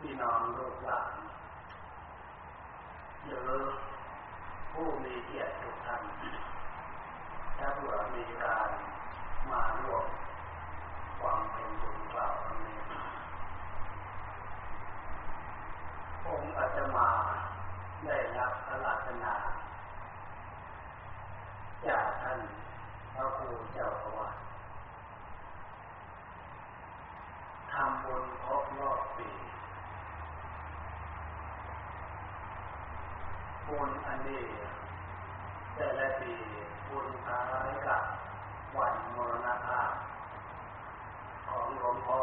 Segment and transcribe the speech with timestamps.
[0.00, 1.12] พี่น้องลูกหลาน
[3.26, 3.52] หรือ
[4.72, 6.02] ผู้มีเกียรติทุกท่าน
[7.58, 8.68] ถ้าเผื่อมีการ
[9.50, 10.06] มาร่วม
[11.20, 12.34] ความเป็นบุญกล่าว
[12.66, 12.76] นี้
[16.26, 17.08] องค์อาจจะมา
[18.04, 19.34] ได้รับพระราชนา
[21.86, 22.38] จากท่าน
[23.14, 24.36] พระครูเจ้าอาวาส
[27.72, 29.28] ทำบุญครบรอบปี
[33.68, 34.44] บุญอันนี้
[35.74, 36.32] แต่ละปี
[36.88, 38.02] บุญคล้ายกับ
[38.76, 39.90] วันมรณภาพ
[41.48, 42.20] ของหลวงพ่อ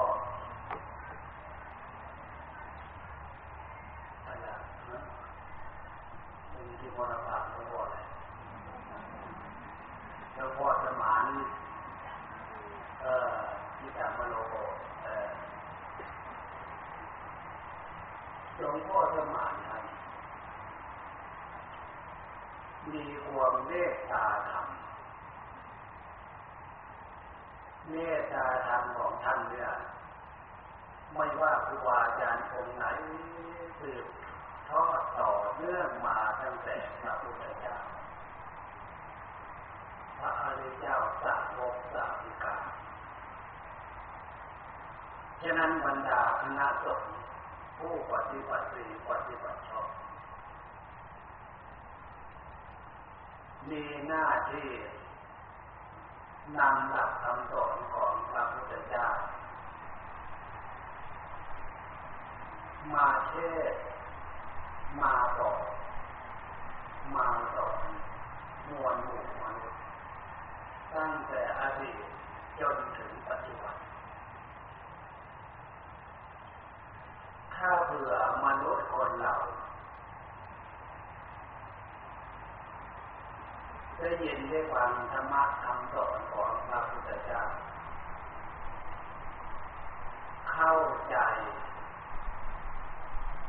[4.26, 4.56] อะไรนะ
[6.54, 8.04] มีที่มรณภาพหลวงพ่อเลย
[10.36, 11.26] หลวงพ่อสมาน
[13.02, 13.32] เอ่อ
[13.78, 14.56] ที่จำมโลโก
[15.04, 15.28] เอ่อ
[18.58, 19.84] หลวงพ่อสมานท่าน
[22.94, 24.68] มีความเมตตาธรรม
[27.90, 29.70] เมตตาธรรมของท่านเนี่ย
[31.14, 32.86] ไม่ว่าครูบาอาจารย์องค์ไหน
[33.80, 34.06] สืบ
[34.70, 37.78] ทอดต่อเนื่องมาตั้งแต่พระพุทธเจ้า
[40.20, 42.56] พระอริยเจ้าสาวกสาวิกา
[45.42, 47.12] ฉะนั้นบรรดาคณะสงฆ์
[47.78, 49.93] ผู้ปฏิบัติดีปฏิบัติชอบ
[53.70, 54.70] มีหน้าที่
[56.58, 59.08] นำหลักคำสอนของพระพุทธเจ้า
[62.94, 63.34] มาเท
[63.72, 63.74] ศ
[65.00, 65.60] มาบอก
[67.14, 67.80] มาสอน
[68.70, 69.82] มวลหมู่มนุษย์
[70.96, 71.98] ตั้งแต่อดีต
[72.60, 73.76] จนถึงปัจจุบัน
[77.56, 78.14] ถ้าเผื่อ
[78.46, 79.36] มนุษย์คนเรา
[84.04, 87.42] ได้ยินได้ฟังธรรมะคำสอนของพระพุทธเจ้า
[90.52, 90.74] เข้า
[91.10, 91.18] ใจ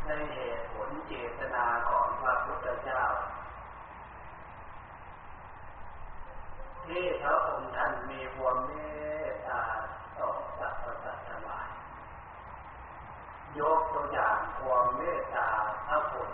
[0.06, 3.04] ในเหตุผลเจตนาของพระพุทธเจ้า
[6.86, 8.70] ที่พระองค์ท่านมีความเม
[9.30, 9.64] ตตา
[10.18, 10.28] ต่อ
[10.58, 11.70] สรรพสัตว์ทั้งหลาย
[13.58, 15.48] ยกตัวอย่างความเมตตา
[15.86, 16.30] พระคุณ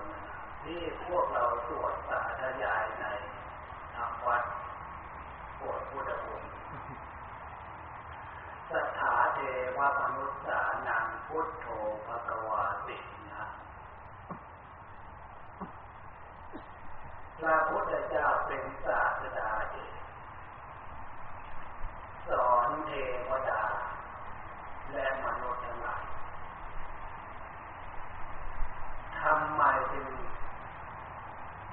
[0.64, 3.04] ที่พวกเราสวดสาธยายใน
[4.26, 4.42] วัด
[5.60, 6.42] ปวดพุทธคุณ
[8.70, 9.40] สถาเท
[9.76, 11.66] วมนุษย์สานังพุทโธ
[12.06, 12.98] ภควาติ
[13.30, 13.44] นะ
[17.38, 19.94] พระพุทธเจ้าเป็นศาสดาเอก
[22.28, 22.92] สอนเท
[23.28, 23.64] วดา
[24.92, 26.04] และมนุษย์ทั้งหลาย
[29.20, 30.06] ทำไมจึง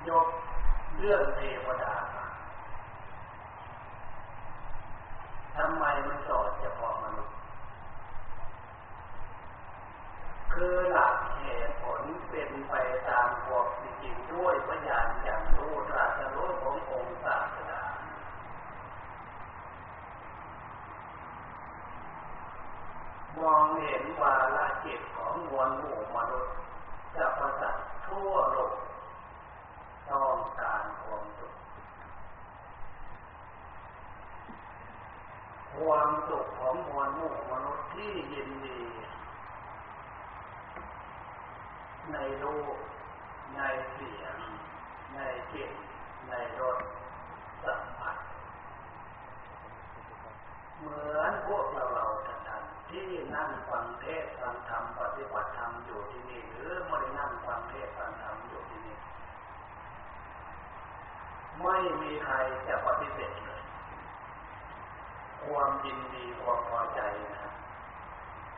[0.09, 0.27] ยก
[0.97, 2.25] เรื่องเทวดามา
[5.57, 7.35] ทำไมมันสอนเฉพาะมนุษย์
[10.53, 12.73] คือหลักเหตุผลเป็นไป
[13.09, 13.67] ตามความ
[14.01, 17.83] จริงด้วยพยานอย่างรู้ตรัสรู้ขององค์ศาสดา
[23.37, 26.55] มองเห็นวาระจิตของมวลหมู่มนุษย์
[27.15, 27.75] จะประสัต
[28.07, 28.75] ทั่วโลก
[30.09, 31.53] ต้องการความสุข
[35.79, 38.79] ความสุขของมวลหมู่มนุษย์ที่ยินดี
[42.13, 42.77] ในรูป
[43.55, 43.59] ใน
[43.91, 44.37] เสียง
[45.13, 45.19] ใน
[45.51, 45.71] กลิ่น
[46.27, 46.77] ในรส
[47.63, 48.17] สัมผัส
[50.77, 58.97] เหมือนพวกเราเราท่านๆที่นั่งฟังเทศฟังธรรมปฏิบัติธรรมอยู่ที่นี่หรือไม่ได้นั่งฟังเทศฟังธรรมอยู่ที่นี่
[61.61, 62.35] ไม่มีใคร
[62.67, 63.46] จะปฏิเสธ
[65.47, 67.01] ความยินดีความพอใจ
[67.35, 67.51] นะ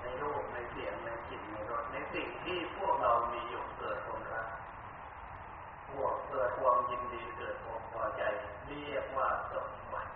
[0.01, 4.47] ในรูปในเสียงในกลิ่นในรสในสิ่งที่พวกเรามีอยู่เกิดความรัก
[5.89, 8.21] พวกเกิดความยินดีเกิดความพอใจ
[8.67, 10.11] เรียกว่าสมบัติ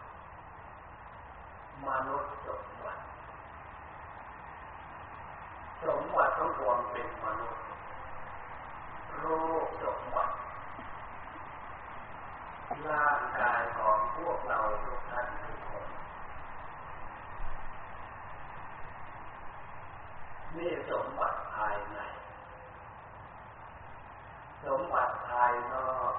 [1.87, 3.03] มนุษย์สมบัติ
[5.83, 7.63] สมบัติของความเป็นมนุษย์
[9.19, 9.25] โร
[9.65, 10.33] คสมบัติ
[12.89, 15.71] ร่างกายของพวกเราทุกท่านทุกค
[20.57, 21.99] นี่สมบัติภายใน
[24.65, 26.15] สมบัติภายนอก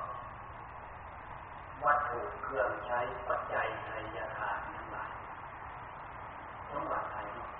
[1.84, 4.02] วัตถุเครื่องใช้ปัจจัยไทย
[4.36, 5.12] ทานทั้งหลาย
[6.70, 7.52] สมบัติภายนอก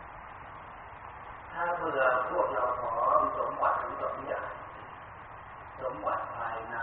[1.53, 4.53] ถ้าเผื่อพวกเราพร้อมสมบัติทั้งสองอย่าง
[5.81, 6.79] สมบัติภายใน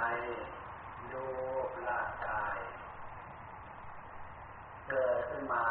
[1.11, 1.27] รู
[1.87, 2.57] ร่างกาย
[4.89, 5.65] เกิดขึ้นมา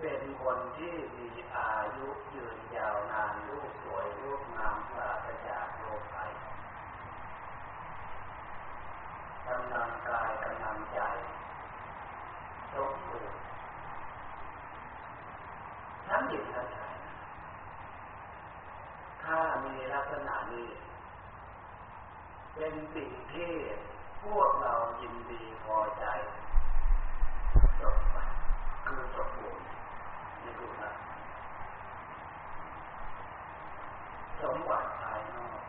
[0.00, 6.32] เป็นคนที่มีอายุยืนยาวนานรูปสวยรูปงามปราศจากโรคภัย
[9.46, 11.00] กำลังกายกำลังใจ
[12.72, 13.40] สมบูรณ์
[16.08, 16.94] ทั้งหญิงทั้งชาย
[19.22, 20.68] ถ้ามีลักษณะนี้
[22.54, 23.52] เป็นสิ่งที่
[24.24, 26.06] พวกเรายินดีพอใจ
[27.80, 28.16] จบไป
[28.86, 29.79] คือสมบูรณ์
[30.42, 30.96] ในรูปนั้น
[34.42, 35.60] สมบัติภายนอก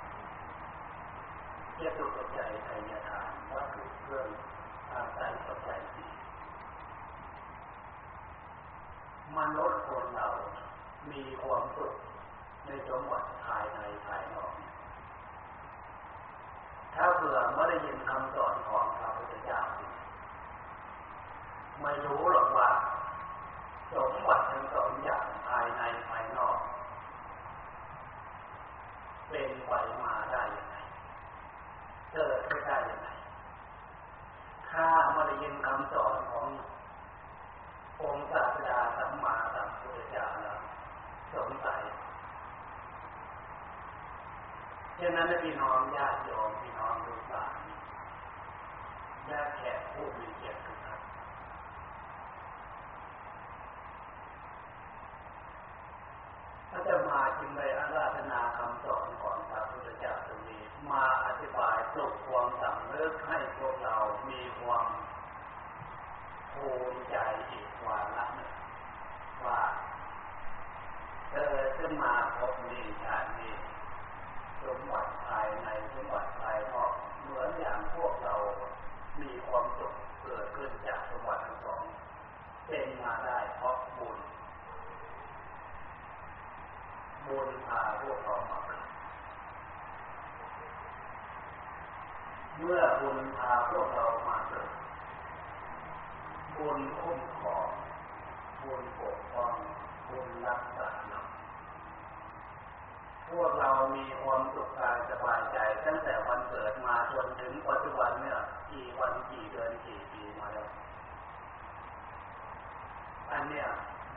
[1.75, 4.27] เทียบตัวปัจจัยไทยทานวัตถุเครื่อง
[4.93, 6.11] อาศัยปัจจัยสี่
[9.37, 10.27] มนุษย์คนเรา
[11.11, 11.93] มีความสุข
[12.65, 14.53] ในสมบัติภายในภายนอก
[16.95, 19.61] ถ้าเผื่อไม่ได้ยินคำสอนของพระพุทธเจ้า
[21.81, 22.69] ไม่รู้หรอกว่า
[23.93, 26.59] สมบัติทั้งสองอย่างภายในภายนอก
[29.29, 29.71] เป็นไป
[30.03, 30.75] มาได้ยังไง
[32.13, 33.07] เกิดขึ้นได้ยังไง
[34.69, 36.47] ถ้าไม่ได้ยินคำสอนของ
[38.01, 40.59] องค์ศาสดาสัมมาสัมพุทธเจ้าแล้ว
[41.33, 41.81] สงสัย
[44.99, 47.59] ฉะนั้นพี่น้องญาติโยมพี่น้องลูกหลาน
[49.29, 51.01] ญาติแขกผู้มีเกียรติทุกท่าน
[56.69, 60.61] พระเจ้ามาจึงได้อาราธนาคำสอนของพระพุทธเจ้าตรงนี้
[60.91, 63.95] มาอธิบายปลุกความสำนึกให้พวกเรา
[64.29, 64.87] มีความ
[66.53, 67.15] ภูมิใจ
[67.49, 68.53] อีกวาระหนึ่ง
[69.45, 69.61] ว่า
[71.29, 73.53] เธอขึ้นมาพบนี้ชาตินี้
[74.63, 78.35] สมบัติภายในสมบัติภายนอกเหมือนอย่างพวกเรา
[79.19, 79.93] มีความสุข
[80.23, 81.83] เกิดขึ้นจากสมบัติทั้งสอง
[82.67, 84.17] เป็นมาได้เพราะบุญ
[87.27, 88.87] บุญพาพวกเรามาเกิด
[92.57, 94.71] เมื่อบุญพาพวกเรามาเกิด
[96.57, 97.69] บุญคุ้มครอง
[98.63, 99.55] บุญปกป้อง
[100.09, 101.21] บุญรักษาเรา
[103.29, 108.39] พวกเรามีความสุขกายสบายใจ ตั้งแต่วันเกิดมาจนถึงปัจจุบันเนี่ย
[108.71, 110.69] กี่วันกี่เดือนกี่ปีมาแล้ว
[113.31, 113.67] อันเนี้ย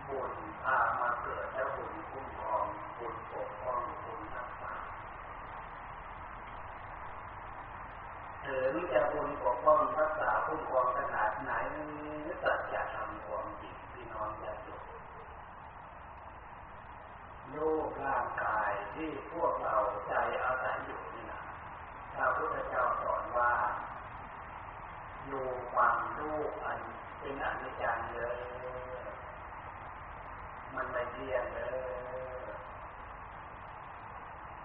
[0.08, 0.32] บุญ
[0.64, 2.64] พามาเกิดแล้วบุญคุ้มครอง
[2.98, 4.74] บุญปกป้องบุญรักษา
[8.46, 11.52] ถึงจะบุญปกป้องรักษาคุ้มครองขนาดไหน
[12.42, 14.82] สัจจะทำความจริงพี่น้องญาติโยม
[17.56, 19.76] รูปร่างกายที่พวกเรา
[20.08, 20.14] ใจ
[20.44, 21.42] อาศัยอยู่นี่นะ
[22.14, 23.52] พระพุทธเจ้าสอนว่า
[25.26, 26.80] อยู่ความรูปอัน
[27.20, 28.38] เป็นอนิจจังเลย
[30.74, 31.74] มันไม่เที่ยงเลย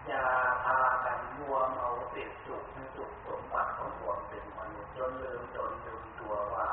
[0.08, 0.26] อย่า
[0.66, 6.70] พากันมัวเมาติดสุขในสุขสมบัติของความเป็นมนุษย์จนลืมจนลืมตัวว่า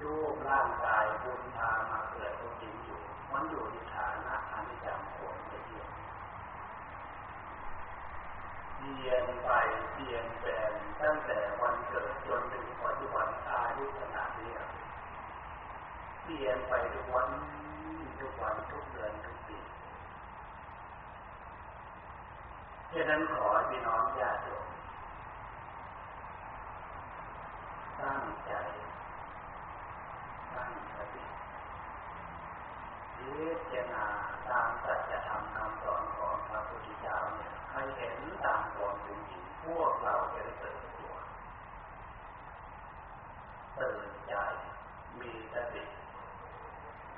[0.00, 3.00] รูปร่างกายบุญพามาเกิดก็จริงอยู่
[3.32, 5.88] มันอยู่ในฐานะอนิจจังความไม่เที่ยง
[8.76, 9.48] เปลี่ยนไป
[9.92, 10.72] เปลี่ยนแปลง
[11.02, 14.52] ตั้งแต่วันเกิดจนถึงปัจจุบันอายุขนาดนี้
[16.42, 17.30] เปลี่ยนไปทุกวัน
[18.20, 19.58] ทุกวันทุกเดือนทุกปี
[22.92, 24.66] ฉะนั้นขอพี่น้องญาติโยม
[28.00, 28.52] ตั้งใจ
[30.54, 31.24] ตั้งสติ
[33.16, 33.30] พิ
[33.72, 34.04] จารณา
[34.48, 41.14] ตามสัจธรรมคำสอนของพระพุทธเจ้าเนี่ยให้เห็นตามความเป็นจริงพวกเราจะได้ตื่นตัว
[43.78, 44.34] ตื่นใจ
[45.18, 46.01] มีสติ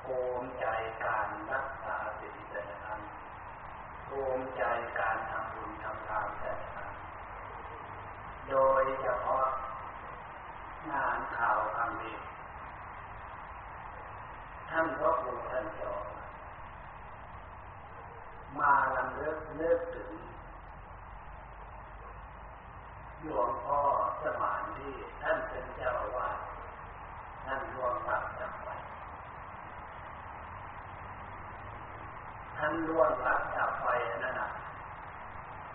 [0.04, 0.66] ภูมิใจ
[1.04, 3.00] การรักษาสิ่งแต่ละอัน
[4.08, 4.62] ภูมิใจ
[4.98, 6.90] การทำบุญทำทานแต่ละอัน
[8.50, 9.46] โดยเฉพาะ
[10.90, 12.16] งานข่าวครั้งนี้
[14.70, 15.94] ท่านก็ครูท่านจอ
[18.58, 20.12] มาลำเลิกเลิกถึง
[23.22, 23.80] หลวงพ่อ
[24.22, 26.38] สมานที่ท่านเป็นเจ้าวาส
[27.44, 28.13] ท่านร่วงรับจากไป
[32.66, 33.86] ท่านร่วงรับจากไป
[34.24, 34.48] นั่นนะ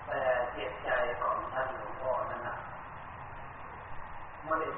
[0.08, 0.22] แต่
[0.54, 0.90] เจ็บใจ
[1.22, 2.56] ของท่านหลวงพ่อนั่นนะ
[4.44, 4.70] ไม่ได้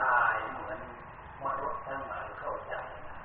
[0.00, 0.78] ตายเหมือน
[1.44, 2.74] มนุษย์ทั้งหลายเข้าใจ
[3.08, 3.18] นะ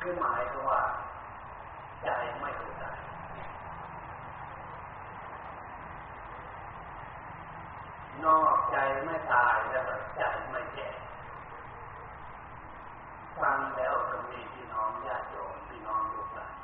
[0.00, 0.80] คือหมายคือว่า
[2.04, 2.08] ใจ
[2.40, 2.84] ไม่ถูกใจ
[8.24, 9.84] นอกใจไม่ตายแล้ว
[10.18, 10.88] ใจไม่แก่
[13.40, 16.54] ฟังแล้วจะมีพี่น้องญาติโยมพี่น้องลูกหลาน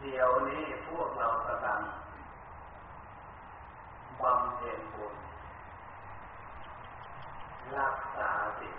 [0.00, 1.80] เดี๋ยวนี้พวกเรากำลัง
[4.20, 5.14] บำเพ็ญบุญ
[7.76, 8.78] รักษาศีล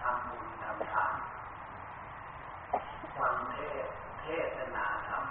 [0.00, 1.14] ทำบุญทำทาน
[3.16, 3.86] ฟังเทศ
[4.20, 5.24] เทศนาธรรม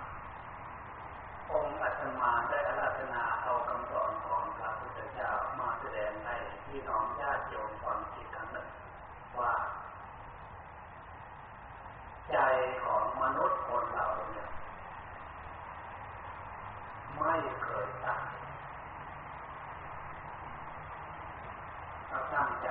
[1.51, 8.67] องค์อาตมาได้อาราธนาเอาคำสอนของพระพุทธเจ้ามาแสดงให้พี่น้องญาติโยมฟังอีกครั้งหนึ่ง
[9.39, 9.53] ว่า
[12.31, 12.37] ใจ
[12.83, 14.49] ของมนุษย์คนเราเนี่ย
[17.17, 18.25] ไม่เคยตาย
[22.07, 22.69] เราตั้งใจ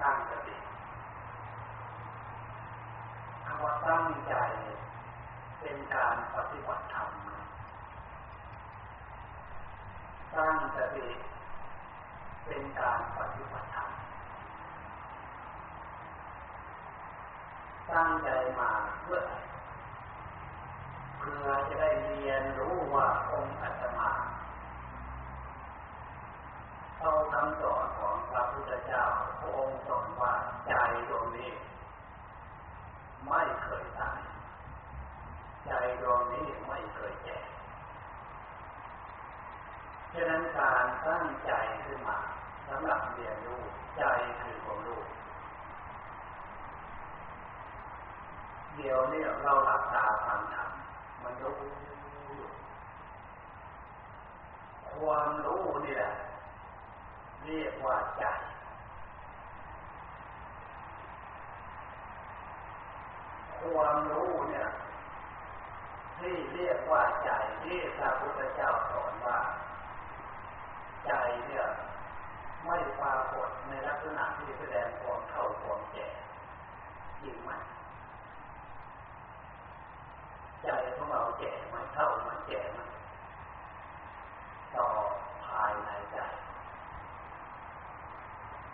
[0.00, 0.56] ตั้งสติ
[3.46, 4.34] คำว่าตั้งใจ
[5.60, 7.10] เป็นการปฏิบัติธรรม
[10.36, 11.08] ตั้งสติ
[12.46, 13.90] เป็นการปฏิบัติธรรม
[17.92, 18.70] ตั้ งใจมา
[19.02, 19.20] เพื่อ
[21.18, 24.10] เพื่อจะได้เรียนรู้ว่าองค์อาตมา
[27.00, 29.04] เอาคำสอนของพระพุทธเจ้า
[29.40, 30.32] พระองค์สอนว่า
[30.68, 30.72] ใจ
[31.08, 31.52] ดวงนี้
[33.28, 34.20] ไม่เคยตาย
[35.66, 35.70] ใจ
[36.02, 37.40] ดวงนี้ไม่เคยแก่
[40.12, 41.52] ฉะนั้นการตั้งใจ
[41.84, 42.18] ขึ้นมา
[42.68, 43.62] สำหรับเรียนรู้
[43.98, 44.04] ใจ
[44.40, 45.00] คือความรู้
[48.80, 50.70] เดี๋ยวนี้เราหลับตาฟังธรรม
[51.22, 51.54] มันรู้
[54.98, 56.12] ความรู้นี่แหละ
[57.44, 58.24] เรียกว่าใจ
[63.60, 64.68] ความรู้เนี่ย
[66.18, 67.30] ที่เรียกว่าใจ
[67.64, 69.38] ที่พระพุทธเจ้าสอนว่า
[71.06, 71.12] ใจ
[71.46, 71.66] เนี่ย
[72.66, 76.08] ไม่ปรากฏในลักษณะที่แสดงความเท่าความแก่
[77.22, 77.50] จริงไหม
[80.64, 82.80] ใจของเราแก่ไหมเท่าไหมแก่ไหม
[84.74, 84.86] ต่อ
[85.46, 86.18] ภายในใจ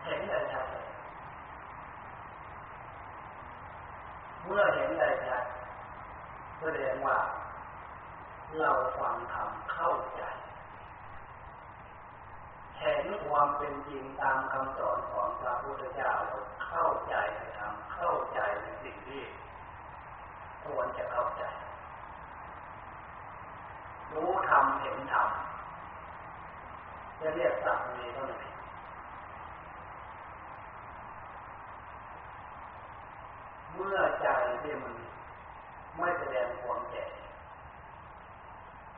[0.02, 0.66] เห็นได้ชัด
[4.44, 5.44] เมื่อเห็นได้ชัด
[6.60, 7.18] แสดงว่า
[8.60, 10.22] เราฟังธรรมเข้าใจ
[12.78, 19.22] เห็นความเป็นจริงตามคำสอนของพระพุทธเจ้าเราเข้าใจในธรรมเข้าใจในสิ่งที่
[20.64, 21.44] ควรจะเข้าใจ
[24.12, 25.28] รู้ธรรมเห็นธรรม
[27.20, 28.38] จะเรียกสัพมีเท่าไหร่
[33.74, 34.28] เมื่อใจ
[34.62, 34.94] ที่มัน
[35.98, 37.04] ไม่แสดงความแก่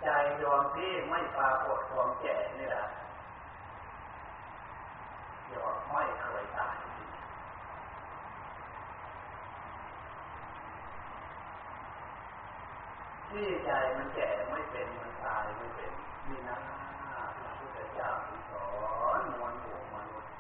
[0.03, 0.09] ใจ
[0.41, 2.87] ดวงที่ไม่ปรากฏความแก่นี่แหละ
[5.51, 6.77] ยกว่าไม่เคยตาย
[13.37, 15.93] ที่ใจมันแก่ไม่เป็นมันตายไม่เป็น
[16.29, 16.59] นี่นะ
[17.39, 18.11] พระพุทธเจ้า
[18.51, 18.67] สอ
[19.19, 20.33] นมวลหมู่มนุษย์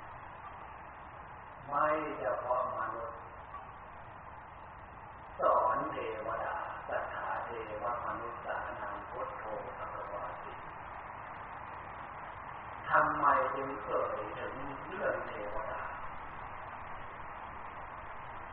[1.69, 1.87] ไม่
[2.21, 3.19] เฉพาะมนุษย์
[5.41, 6.57] สอนเทวดา
[6.89, 7.51] สัทธาเท
[7.83, 9.45] วมนุษย์สานังพุทโธ
[9.77, 10.55] ภควาติ
[12.91, 13.27] ทำไม
[13.57, 14.55] จึงเกิดถึง
[14.89, 15.83] เรื่องเทวดา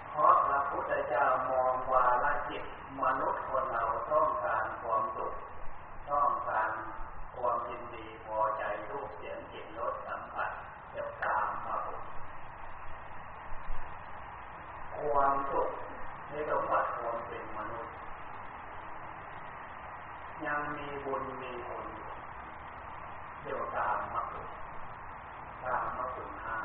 [0.09, 2.63] เพราะพระพุทธเจ้ามองวาลจิต
[3.01, 5.33] มนุษย์คนเราต้องการความสุข
[6.11, 6.69] ต้องการ
[7.35, 10.51] ความยินดีพอใจรูปเสียงกลิ่นรสสัมผัส
[10.95, 11.95] จะตามมาบุ
[14.97, 15.69] ความสุข
[16.29, 17.93] ในสมบัติความเป็นมนุษย์
[20.45, 21.87] ยังมีบุญมีบุญ
[23.41, 24.49] เดี๋ยวตามมาบุญ
[25.63, 26.57] ตามมาบุญห้า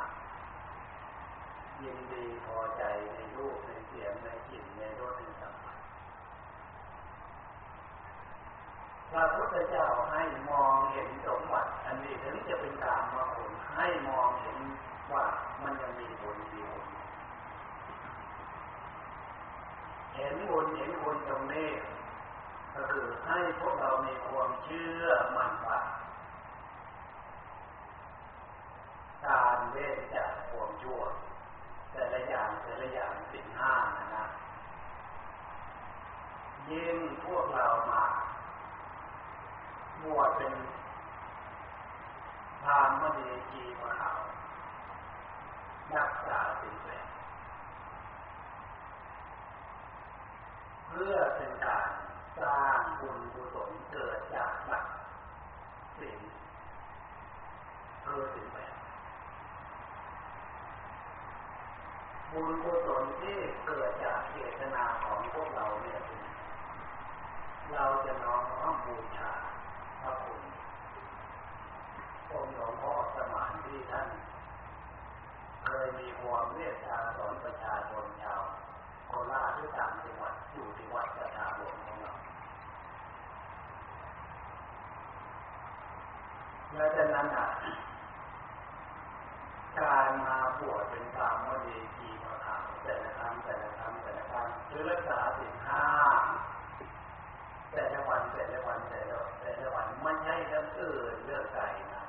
[1.82, 2.82] ยินดีพอใจ
[3.12, 5.78] ในรูปในเสียงในกลิ่นในรสในสัมผัส
[9.12, 14.58] พระพุทธเจ้าให้มองเห็นสมบัติอันนี้ถึงจะเป็นตามมาบุญให้มองเห็น
[15.12, 15.24] ว่า
[15.62, 16.86] มันยังมีบุญมีบุญ
[20.14, 21.70] เห็นบุญเห็นบุญตรงนี้
[22.74, 25.80] ก็คือให้พวกเรามีความเชื่อมั่นว่า
[29.26, 31.00] การเว้นจากความชั่ว
[31.92, 34.24] แต่ละอย่างแต่ละอย่างสิ่งห้านะนะ
[36.70, 37.98] ยิ่งพวกเรามา
[40.05, 40.55] บวชเป็น
[42.62, 44.11] พรามณีจีมหา
[45.95, 47.07] นักษาสิ่งแวด
[50.88, 51.88] เพื่อเป็นการ
[52.40, 54.87] สร้างบุญกุศลเกิดจากหลัก
[55.99, 56.19] สิ่ง
[58.05, 58.75] คือสิ่งแวด
[62.33, 63.37] บุญกุศลที่
[63.67, 66.00] เกิดจากเจตนาของพวกเราเนี่ย
[67.75, 68.37] เราจะน้อ
[68.73, 69.33] มบูชา
[70.02, 70.43] พระคุณ
[72.33, 74.09] องค์หลวงพ่อสมานที่ท่าน
[75.64, 78.43] เคยมีความเมตตาสอนประชาชนชาว
[79.09, 82.14] โคราชที่ต่างจังหวัดอยู่ที่วัดประชาหลวงของเรา
[86.75, 87.49] และจากนั้นอะ
[89.81, 95.85] การมาบวชเป็นตามวดีกีมาถามแต่ละครั้งแต่ละครั้งแต่ละครั้งหรือรักษาสินห้า
[97.72, 101.60] แต่ละวันแต่ละวันแต่ละแต่ละวันไม่ใช่เรื่องอื่นเรื่องใจ
[101.94, 102.04] นะ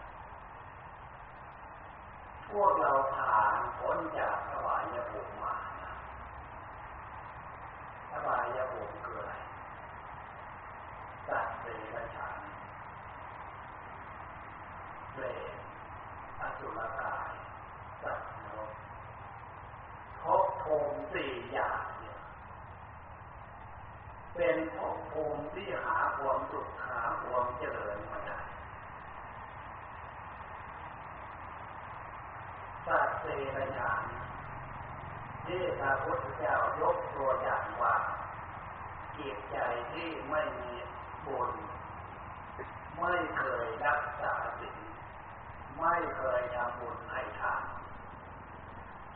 [2.51, 5.93] พวกเราผ่านพ้นจากสบายภูมิมานะ
[8.11, 9.33] สบายภูมิคืออะไร
[11.27, 12.39] สัตว์เดรัจฉาน
[15.13, 15.53] เปรต
[16.41, 17.31] อสุรกาย
[18.03, 18.71] สัตว์นรก
[20.21, 21.88] ภพภูมิสี่อย่าง
[24.35, 28.39] เป็นภพภูมิที่หาความสุขหาความเจริญไมาได้
[32.85, 34.03] สัตว์เดรัจฉาน
[35.45, 37.95] ที่พระพุทธเจ้ายกตัวอย่างว่า
[39.17, 39.57] จิตใจ
[39.93, 40.73] ที่ไม่มี
[41.25, 41.51] บุญ
[42.99, 44.77] ไม่เคยรักษาศีล
[45.77, 47.63] ไม่เคยทำบุญให้ทาน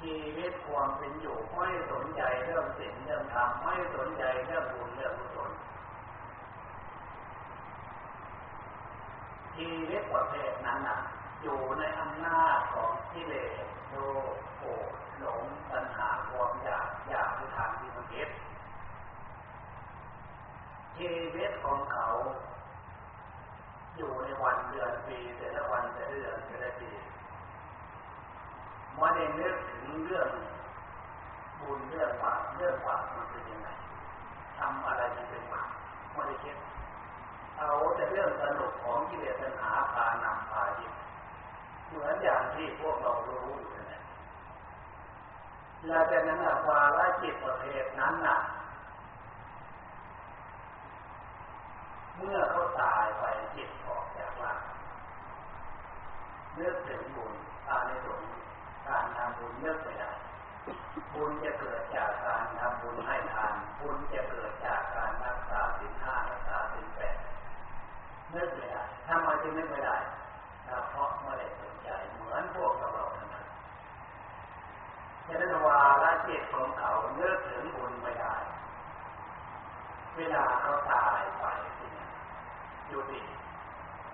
[0.03, 5.51] ชีวิตความเป็นอยู่ไม่สนใจเรื่องศีลเรื่องธรรมไม่สนใจเรื่องบุญเรื่องกุศล
[9.55, 10.99] ชีวิตประเภทนั้นน่ะ
[11.41, 13.33] อยู่ในอำนาจของกิเล
[13.63, 13.95] สโล
[14.33, 18.29] ภโกรธหลงปัญหาความอยากอยากที่ทางที่มันเก็บ
[20.97, 22.07] ชีวิตของเขา
[23.97, 26.91] อยู่ในวันเดือนปีแต่ละวันแต่ละเดือนแต่ละปี
[28.97, 30.29] ไม่ได้นึกถึงเรื่อง
[31.61, 33.67] บุญเรื่องบาปเรื่องบาปมันเป็นยังไง
[34.59, 35.69] ทำอะไรมันเป็นบาป
[36.13, 36.57] ไม่ได้คิด
[37.57, 40.93] เอาแต่เรื่องสนุกของกิเลสตัณหาพานำพายิบ
[41.87, 44.01] เหมือนอย่างที่พวกเรารู้อยู่นั่นแหละ
[45.87, 48.37] และจากนั้นอะวาระจิตประเภทนั้นน่ะ
[52.17, 53.23] เมื่อเขาตายไป
[53.55, 54.61] จิตออกจากร่าง
[56.55, 57.33] เลือกถึงบุญ
[57.67, 58.19] ตาในสง
[58.87, 60.11] การทำบุญเลือกไม่ได้
[61.13, 67.15] บุญจะเกิดจากการทำบุญให้ทานบุญจะเกิดจากการรักษาสินห้ารักษาสินแปด
[68.31, 69.97] เลือกไม่ได้ทำไมจึงนึกไม่ได้
[70.89, 73.45] เพราะไม่ได้สนใจเหมือนพวกเราทั้งนั้น
[75.27, 78.35] ฉะนั้นวาระจิตของเขาเลือกถึงบุญไม่ได้
[80.17, 81.45] เวลาเขาตายไป
[82.87, 83.21] อยู่ดี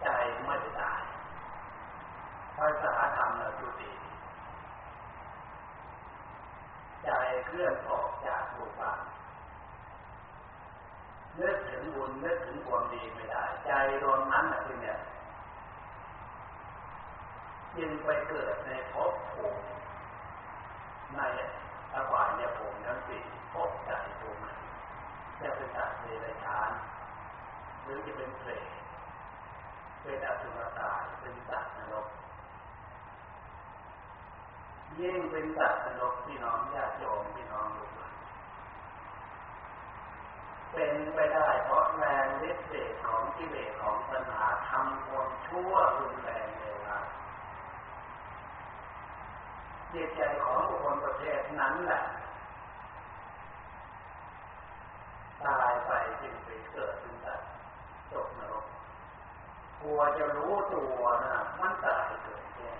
[0.01, 0.07] ใจ
[0.45, 1.01] ไม่ได้ตาย
[2.57, 3.91] ภาษาธรรมเราอยู่ดี
[7.05, 7.09] ใจ
[7.49, 8.99] เคลื่อนออกจากบุญบาป
[11.39, 13.71] นึกถึงบุญนึกถึงความดีไม่ได้ ใจ
[14.03, 14.97] ดวงนั้นนะที่เนี่ย
[17.77, 19.61] ยิงไปเกิดในภพภูมิ
[21.15, 21.21] ใน
[21.93, 23.21] อบายเนี่ยภูมิทั้งสี่
[23.53, 24.51] ภพใจภูมิ
[25.41, 26.71] จะเป็นสัตว์เดรัจฉาน
[27.83, 28.67] หรือจะเป็นเปรต
[30.01, 32.07] เป็นอสุรกายเป็นสัตว์นรก
[35.01, 38.15] ยิ่งเป็นสัตว์นกพี่น้องญาติโยมพี่น้องลูกหลาน
[40.71, 46.99] เป็นไปได้เพราะแรงฤทธิ์เดชของกิเลสของปัญหาทำความชั่วรุนแรงเลยนะ
[49.93, 52.01] จิตใจของบุคคลประเภทนั้นแหละ
[55.45, 57.49] ตายไปจึงไปเกิดเป็นสัตว์
[58.11, 58.65] ตกนรก
[59.81, 62.73] กลัวจะรู้ตัวนะมันตายเกิดแก่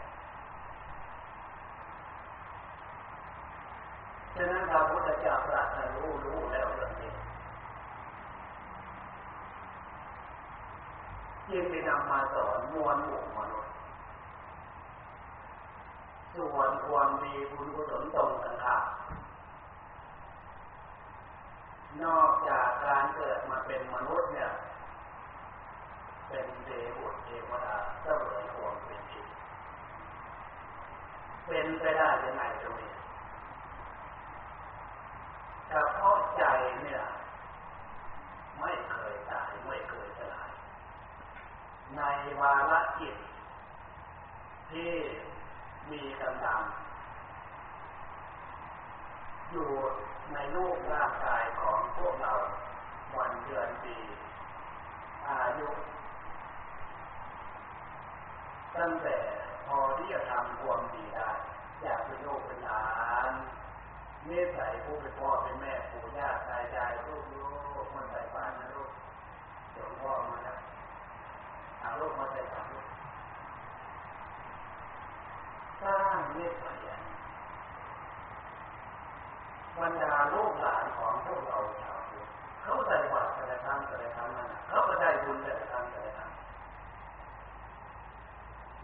[4.36, 7.12] ฉะนั้นพระพุทธเจ้าตรัสรู้รู้แล้วเรื่องนี้
[11.50, 13.74] จึงได้นำมาสอนมวลหมู่มนุษย์
[16.36, 18.86] ส่วนความดีบุญกุศลตรงกันข้าม
[22.04, 24.52] นอกจากการเกิดมาเป็นมนุษย์เนี่ย
[26.28, 29.28] เป็นเดบุตรเทวดาเสวยความเป็นจริง
[31.46, 32.92] เป็นไปได้ยังไงตรงนี้
[35.68, 36.44] เฉพาะใจ
[36.84, 37.04] เนี่ย
[38.60, 40.52] ไม่เคยตายไม่เคยสลาย
[41.98, 42.02] ใน
[42.40, 43.16] วาระจิต
[44.72, 44.94] ที่
[45.92, 46.62] มีกำลัง
[49.52, 49.70] อยู่
[50.34, 52.34] ในรูปร่างกายของพวกเรา
[53.18, 53.98] วันเดือนปี
[55.28, 55.70] อายุ
[58.78, 59.18] ตั้งแต่
[59.66, 61.30] พอที่จะทำความดีได้
[61.82, 62.84] อยากเป็นโลกเป็นหลา
[63.32, 63.34] น
[64.26, 68.92] เนสัยผู้เป็นพ่อเป็นแม่ปู่ย่าตายายลูกลูกมันใส่บ้านนะลูก
[69.72, 70.60] เดี๋ยวพ่อมาแล้ว
[71.80, 72.88] เอาลูกมาใส่บ้านลูก
[75.82, 76.90] สร้างเนสัย
[79.80, 82.28] บรรดาลูกหลานของพวกเราชาวพุทธ
[82.64, 86.30] เขาใส่บาตรแต่ละครั้งแต่ละครั้งนั่นเขาก็ได้บุญแต่ละครั้งแต่ละครั้ง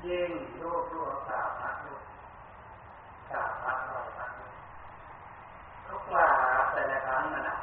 [0.09, 2.01] ยิ่งลูกลูกกราบพระลูก
[3.31, 4.53] กราบพระไหว้พระลูก
[5.83, 7.57] เขากราบแต่ละครั้งนั่นน่ะ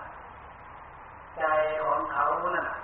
[1.38, 1.44] ใจ
[1.84, 2.78] ของเขานั่นน่ะ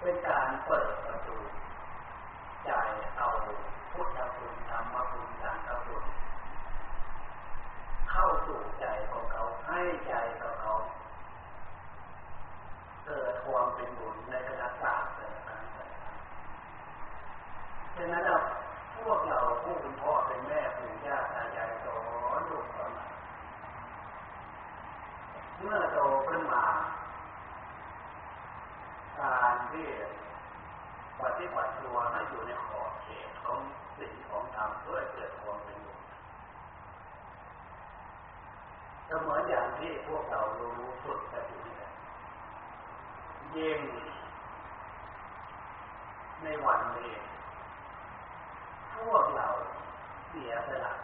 [0.00, 1.36] เป็นการเปิดประตู
[2.66, 2.72] ใจ
[3.16, 3.28] เอา
[3.92, 6.04] พุทธคุณธรรมคุณสังฆคุณ
[8.10, 10.74] เข้าสู่ใจของเขาให้ใจของเขา
[13.06, 16.16] เกิดความเป็นบุญในขณะสามแต่ละครั้งแต่ละครั้ง
[17.96, 18.36] ฉะนั้นเรา
[18.96, 21.96] พวกเราผู้เป็นพ่อเป็นแม่ปู่ย่าตายายสอ
[22.38, 23.14] นลูกสอนหลาน
[25.64, 25.98] เมื่อโต
[26.28, 26.64] ขึ้นมา
[29.18, 29.86] การที่
[31.22, 33.60] ปฏิบัติตัวให้อยู่ในขอบเขตของ
[33.98, 35.98] สิ่งของธรรมด้วยเกิดความเป็นบุญ
[39.08, 41.74] ก็เหมือนอย่างที่พวกเรารู้ฝึกกันอยู่นี่
[43.56, 43.80] ยิ่ง
[46.42, 47.12] ในวันนี้
[48.94, 49.48] พวกเรา
[50.28, 50.94] เสียสละ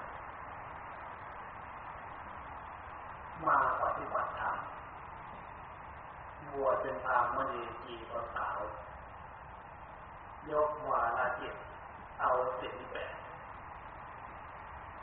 [3.46, 4.37] มาปฏิบัติ
[6.52, 8.60] บวเป็นพามณีจีบสาว
[10.50, 11.54] ยกวาลาจิต
[12.20, 12.30] เอา
[12.60, 13.14] สิ่งแปด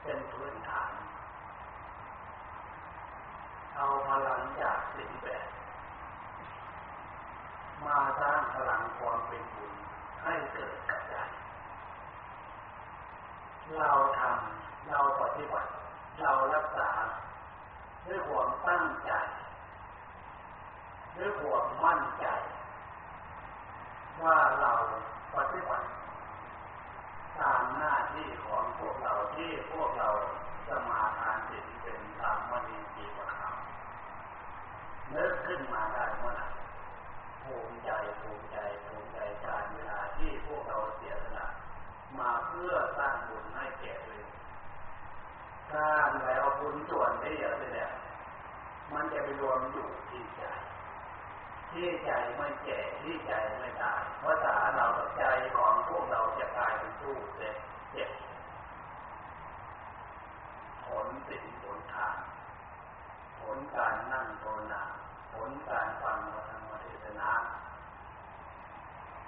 [0.02, 0.92] เป็นพื้นฐาน
[3.76, 5.46] เอาพลังจากสิ่งแปด
[7.86, 9.74] มาสร้างพลังความเป็นบุญ
[10.24, 11.16] ให้เกิดกับใจ
[13.78, 15.70] เราทำเราปฏิบัติ
[16.22, 16.90] เรารักษา
[18.08, 19.12] ด้วยความตั้งใจ
[21.18, 22.26] ด้วยความมั่นใจ
[24.24, 24.74] ว่าเรา
[25.36, 25.88] ปฏิบัติ
[27.40, 30.10] ตามหน้าที่ของพวกเราที่พวกเรา
[30.68, 33.32] จะมาทานสิ่งเป็นตามมณีจีวร
[35.12, 36.48] เนึกขึ้นมาได้เมื่อไหร่
[37.44, 37.90] ภูมิใจ
[38.22, 41.48] ภูมิใจภูมิใจการเวลาที่พวกเราเสียสละ
[42.20, 44.30] มาเพื่อสร้างบุญให้แก่ตัวเอง
[45.74, 47.92] สร้างแล้วบุญส่วนได้เยอะเลยเนี่ย
[48.94, 50.44] มันจะไปรวมอยู่ที่ใจ
[51.76, 55.24] ที่ใจไม่แก่ที่ใจไม่ตายเพราะสาเราใจ
[55.56, 57.56] ของพวกเราจะกลายเป็นตู้เจ็บ
[57.92, 58.10] เจ็บ
[60.86, 62.16] ผลสิ่งผลทาง
[63.40, 64.84] ผลการนั่งโทนา
[65.34, 67.32] ผลการฟังธรรมเทศนา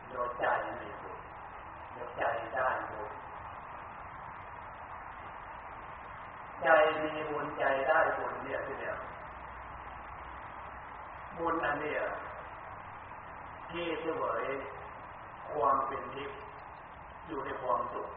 [0.10, 0.46] โดยใจ
[0.80, 1.20] มีบุญ
[1.94, 3.12] โดยใจได้บุญ
[6.64, 6.68] ใจ
[7.02, 8.98] มีบุญใจได้บุญเนี่ยที่เดียว
[11.38, 12.02] บุญอันเนี้ย
[13.72, 14.46] ที่เสวย
[15.52, 16.40] ความเป็นทิพย์
[17.28, 18.10] อยู่ในความสุข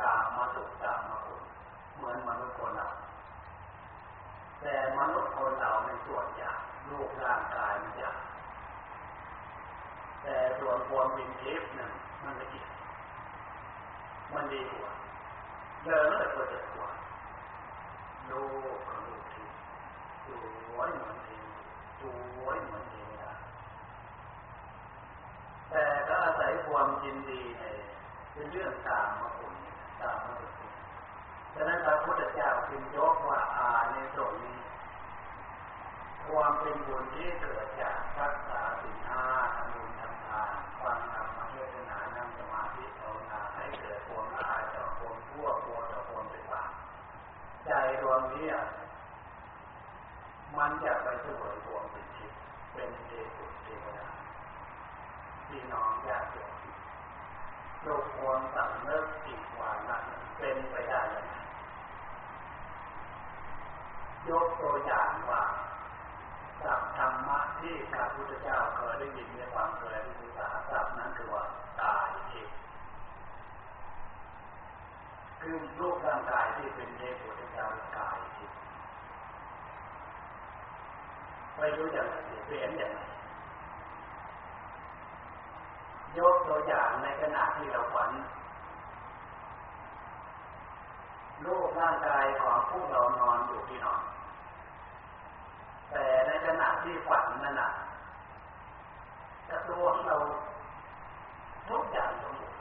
[0.00, 1.42] ตามมาสุขตามมาผล
[1.96, 2.88] เหมือนมนุษย์คนเรา
[4.60, 6.50] แต่มนุษย์คนเราใน ส่วนใหญ่
[6.90, 8.10] รูปร่างกายมันจะ
[10.22, 11.92] แต่ส่วนความเป็นเทพนั้น
[12.22, 12.70] มันละเอียด
[14.32, 14.92] มันดีกว่า
[15.84, 16.90] เดินแล้วก็จะกว่า
[18.30, 18.42] ดู
[18.86, 19.56] กับดูทิพย์
[20.24, 20.26] ส
[20.76, 21.46] วยเหมือนเทว
[22.00, 22.02] ส
[22.44, 23.32] วยเหมือนเทวดา
[25.70, 27.62] แต่ก็อาศัยความยินดีใน
[28.32, 29.52] เป็นเรื่องตามมาคุณ
[30.00, 30.70] ตามมาคุณ
[31.54, 34.47] ฉะนั้นพระพุทธเจ้าจึงยกว่าอาในสงนี้
[36.30, 39.24] ความเป็นบุญที่เกิดจากรักษาสิ่งห้า
[39.56, 46.70] ทำบุญทำทานฟังธรรมเทศนานั่งสมาธิภาวนาให้เกิดความละอายต่อความชั่วกลัวต่อความเป็นบาป
[47.66, 48.46] ใจดวงนี้
[50.56, 52.38] มันจะไปสวยความเป็นทิพย์
[52.74, 54.08] เป็นเทพุเทวดา
[55.48, 56.52] พี่น้องญาติโยม
[57.82, 60.02] โลกความสำนึกอีกว่านั้น
[60.38, 61.34] เป็นไปได้ยังไง
[64.28, 65.42] ยกตัวอย่างว่า
[66.98, 71.44] ธรรมะที่พระพุทธเจ้าเคยได้ยินได้ฟังเคยได้ศึกษาสัพนั้นคือว่า
[71.80, 72.48] ตายทิพ
[75.42, 77.66] คือรูปร่างกายที่เป็นเทพุทธเจ้า
[77.98, 78.50] กายทิพ
[81.56, 82.02] ไม่รู้จะ
[82.46, 83.00] เปลี่ยนอย่างไร
[86.18, 88.10] ยกตัวอย่างในขณะที่เราฝัน
[91.46, 94.02] รูปร่างกายของพวกเรานอนอยู่ที่นอน
[95.92, 97.70] แต่ในขณะที่ฝันนั่นน่ะ
[99.48, 100.16] กระตัวงเรา
[101.70, 102.58] ทุกอย่างสมบูรณ์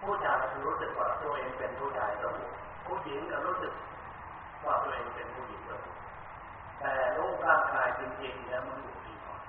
[0.00, 0.36] ผู้ชาย
[0.66, 3.72] รู้สึกว่าตัวเองเป็นผู้ชายสมบูรณ์ผู้หญิงก็รู้สึก
[4.64, 6.02] ว่าตัวเองเป็นผู้หญิงสมบูรณ์
[6.78, 9.40] แต่รูปร่างกายจริงๆแล้วมันอยู่ที่ก่อน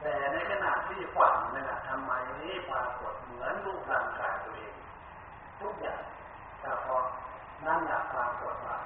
[0.00, 4.74] แต่ในขณะที่ฝันนั่นน่ะทำไมนี้ปรากฏเหมือนรูปร่างกายตัวเอง
[5.60, 6.02] ทุกอย่าง
[6.60, 6.96] แต่พอ
[7.66, 8.78] นั่นแหละปรากฏว่า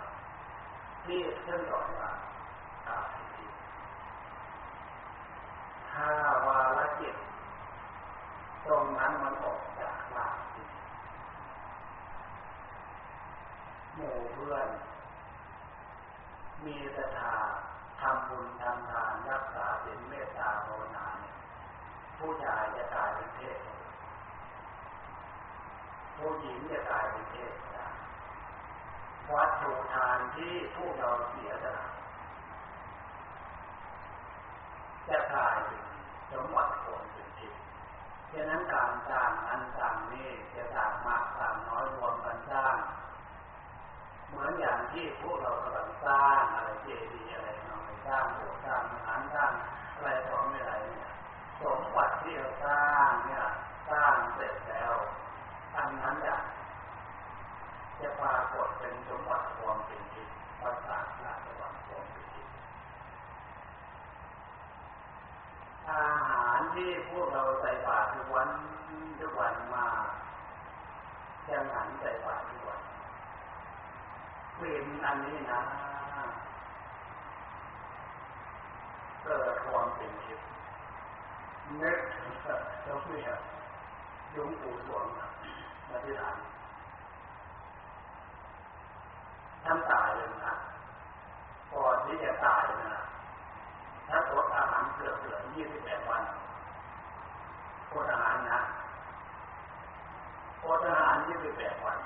[1.05, 2.11] ที่เช่นก่อนว่า
[5.93, 6.09] ถ้า
[6.47, 7.17] วาลจิต
[8.67, 10.69] ตรงนั้นมันออกจากลาจิต
[13.95, 14.69] หมู่เพื่อน
[16.65, 17.37] มีศรัทธา
[18.01, 21.07] ทำบุญทำทานรักษาเป็นเมตตาภาวนา
[22.19, 23.59] ผู้ชายจะกลายเป็นเทพ
[26.17, 27.53] ผู้หญิงจะกลายเป็นเทพ
[29.35, 31.87] วัตถุทานที่พวกเราเสียสละ
[35.09, 35.83] จะกลายเป็น
[36.33, 37.61] สมบัติคนเป็นทิพย์
[38.33, 42.77] ฉะนั้นการสร้างนั้นสร้างนี้จะสร้างมากสร้างน้อยรวมกันสร้าง
[44.29, 49.53] เหมือนอย่างที่พวกเรากำลังสร้างอะไรเจดีย์อะไรเราสร้างโบสถ์สร้างอาหารสร้าง
[49.95, 51.13] อะไรต่อไม่ไรเนี่ย
[51.61, 53.45] สมบัติที่เราสร้างเนี่ย
[53.91, 54.95] สร้างเสร็จแล้ว
[55.77, 56.43] อันนั้นอย่าง
[58.03, 60.29] จะปรากฏเป็นสมบัติความเป็นจริง
[60.61, 62.49] ภาษาราชวังความเป็นจริง
[65.91, 68.51] อาหารที่พวกเราใส่บาตรทุกวัน
[69.21, 69.87] ทุกวันมา
[71.47, 72.81] จะหันใส่บาตรทุกวัน
[74.57, 75.61] เป็นอันนี้นะ
[79.23, 80.41] เกิดความเป็นจริง
[81.83, 82.29] นึกถึง
[82.83, 83.29] เจ้าเมีย
[84.35, 85.27] ยุงปู่สวงมา
[86.05, 86.37] ที่หลัง
[89.65, 90.55] ท่านตายเลยนะ
[91.73, 93.03] ก่อน ที่จะตายนะ
[94.09, 96.23] ถ้าอดอาหารเกือบเกือบยี่สิบแปดวัน
[97.93, 98.61] อดอาหารนะ
[100.67, 101.99] อดอาหารยี่สิบแปดวัน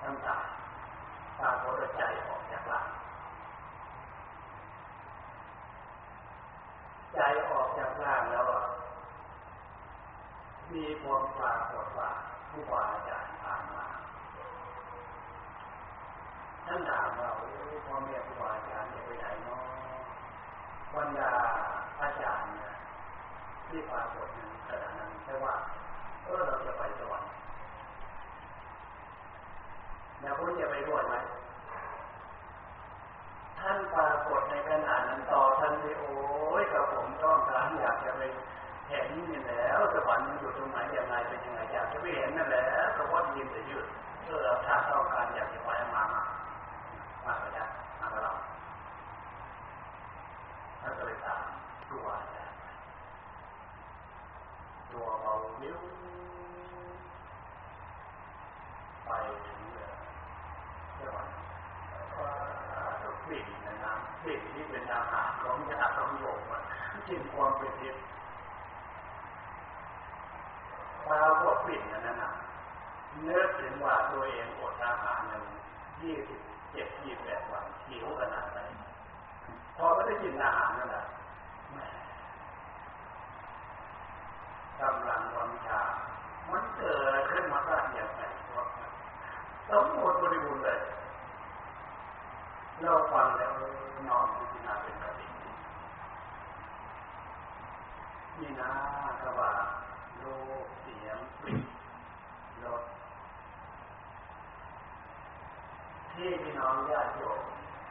[0.00, 0.44] ท่านตาย
[1.38, 2.86] ตาโคตรใจออกจากหลัง
[7.14, 8.44] ใจออกจากร่างแล้ว
[10.74, 12.10] มีความปรากฏว่า
[12.50, 13.86] ผู้บาอาจารย์ผ่านมา
[16.72, 17.30] ท่านถามว่า
[17.86, 19.60] พ่อแม่ครูบาอาจารย์ไปไหนเนาะ
[20.94, 21.32] บรรดา
[22.00, 22.72] อาจารย์เนี่ย
[23.68, 25.54] ที่ปรากฏนั้นขณะนั้นแค่ว่า
[26.24, 27.30] เออเราจะไปสวรรค์
[30.20, 31.14] แล้วคุณจะไปด้วยไหม
[33.58, 36.14] ท่านปรากฏในขณะนั้นต่อท่านที่โอ้
[36.60, 38.22] ยกับผมต้องการอยากจะไป
[38.88, 42.64] เห็นนี่แล้วสวรรค์มันอยู่ตรงไหนยังไงเป็นยังไงอยากจะไปเห็นนั่นแหละ
[42.96, 43.86] ก็ว่ายินแต่ยืด
[44.26, 46.04] เออถ้าต้องการอยากจะไปมา
[47.24, 47.64] มามาไปได้
[48.00, 48.32] มาไปเรา
[50.80, 51.40] ถ้าจะไปตาม
[51.90, 52.06] ตัว
[54.92, 55.78] ตัวเบาวิว
[59.04, 59.10] ไป
[59.46, 59.60] ถึง
[60.98, 61.34] สวรรค์
[63.26, 66.62] กลิ่นในน้ำกลิ่นที่เป็นอาหารของยาของโยมมัน
[67.08, 68.02] กลิ่นความเป็นทิพย์
[71.06, 72.32] ปรากฏกลิ่นนั้นนะ
[73.22, 75.44] เนื้อถึงว่าตัวเองอดอาหารหนึ่ง
[76.02, 76.40] ยี่สิบ
[76.72, 78.58] เจ็ดยี่แปดวันหิวขนาดไหน
[79.76, 81.04] พอไม่ได้กินอาหารนั่นแหละ
[84.80, 85.80] กำลังวังชา
[86.50, 88.22] มันเกิดขึ้นมาได้อย่างไร
[89.70, 90.80] สมบูรณ์บริบูรณ์เลย
[92.82, 93.52] เราฟังแล้ว
[94.08, 95.26] น้อมพิจารณาเป็นกติ
[98.40, 98.70] นี่นะ
[99.20, 99.50] กระบา
[100.18, 100.24] โล
[100.84, 101.60] กลิ่น
[102.64, 102.82] รส
[106.20, 107.40] ที่พี่น้องญาติโยม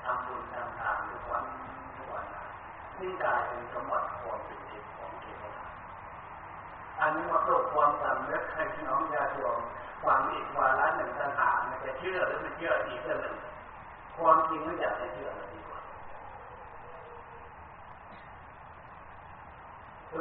[0.04, 1.44] ทำบุญทำทานทุกวัน
[1.96, 2.26] ทุกวัน
[3.00, 5.66] นี่กลายเป็นสมบัติความเป็นจริงของเทวดา
[7.00, 9.60] อันนี้มาปลุกความสำนึกให้พี่น้องญาติโยม
[10.04, 13.38] ฟังอีกวาระหนึ่งต่างหากจะเชื่อหรือไม่เชื่ออีกเรื่องหนึ่ง
[14.18, 15.82] ความจริงไม่อยากจะเชื่อเลยดีกว่า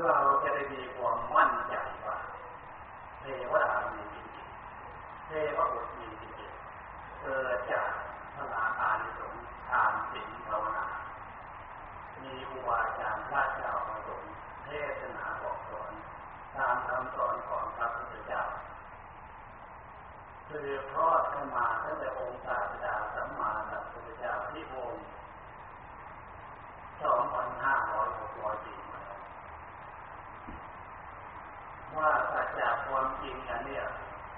[0.06, 1.74] เราจะได้มีความมั่นใจ
[2.06, 2.16] ว่า
[3.20, 4.26] เทวดามีจริง
[5.26, 6.52] เทวบุตรมีจริง
[7.22, 7.90] เกิดจาก
[8.36, 8.46] พระ
[8.80, 10.86] อานิสงส์ทานศีลภาวนา
[12.22, 14.32] มีครูบาอาจารย์พระเจ้าประสงค์
[14.64, 14.68] เท
[15.00, 15.92] ศนาบอกสอน
[16.56, 18.42] ตามคำสอนของพระพุทธเจ้า
[20.48, 25.04] สืบทอดขึ้นมาตั้งแต่องค์ศาสดาสัมมาสัมพุทธเจ้าที่องค์
[27.02, 28.74] สองพันห้าร้อยหกร้อยปี
[31.96, 33.84] ว่าสัจจะความจริงอันเนี้ย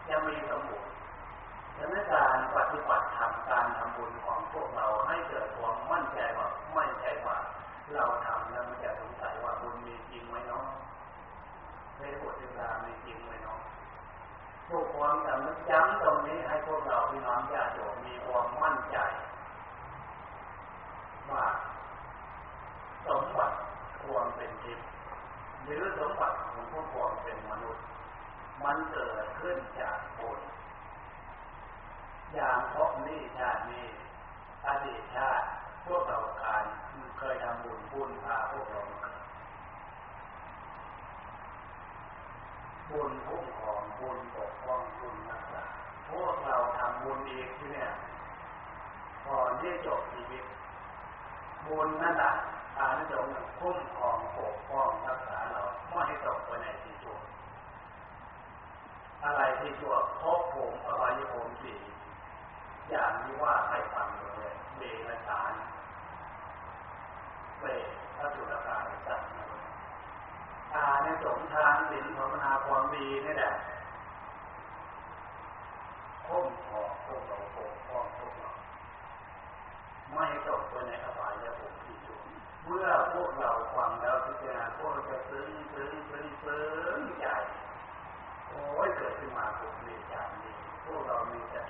[0.09, 0.90] จะมีสมบูรณ์
[1.81, 7.37] ฉะนั้นการปฏิบัติธรรมการทำบุญของพวกเราให้เกิดความมั่นใจว่ามั่นใจว่า
[7.95, 10.65] เราทำแล้วมันจะสงสัยว่าบุญมีจริงไหมเนาะ
[11.99, 13.61] ในบทเวลามีจริงไหมเนาะ
[14.69, 18.99] พวกความสำนึกย้ำตรงนี้ให้พวกเราพี่น้องญาติโยมมีความมั่นใจ
[21.31, 21.47] ว่า
[23.07, 23.57] สมบัติ
[24.03, 24.87] ควรเป็นทิพย์
[25.65, 27.85] หรือสมบัติของพวกควรเป็นมนุษย์
[28.65, 30.41] มันเกิดขึ้นจากบุญ
[32.35, 33.87] อย่างพบนี้ชาตินี้
[34.67, 35.47] อดีตชาติ
[35.87, 36.65] พวกเราการ
[37.19, 38.83] เคยทำบุญบุญพาพวกเรา
[42.91, 45.65] บุญคุ้มครองบุญปกป้องบุญรักษา
[46.11, 47.91] พวกเราทำบุญเอีกที่เนี่ย
[49.27, 50.45] ก่อนที่จบชีวิต
[51.67, 52.33] บุญนั่นแหละ
[52.79, 57.19] อานิสงส์คุ้มครองปกป้องรักษาเราไม่ให้ตกไปในที่ชั่ว
[59.25, 61.79] อะไรที่ชั่วพบผมอวัยภูมิสี่
[62.91, 65.53] อย่างที่ว่าให้ฟังเลยเบรสาร
[67.61, 67.65] เว
[68.17, 69.29] พระจุลกาลสัตว์
[70.75, 73.53] อาในสงทางศีลภาวนาความดีนี่แหละ
[76.27, 78.51] คุ้มครองพวกเราปกป้องพวกเรา
[80.13, 82.21] ไม่ตกไปในอบายภูมิที่ชั่ว
[82.65, 86.65] เมื่อพวกเราฟังแล้วพิจารณาพวกเราจะซึ้งซึ้งซึ้งซึ้
[86.99, 87.27] งใจ
[88.49, 90.55] โอ้ยเกิดขึ้นมาพวกนี้จากนี้
[90.87, 91.65] พวกเรามีศรัท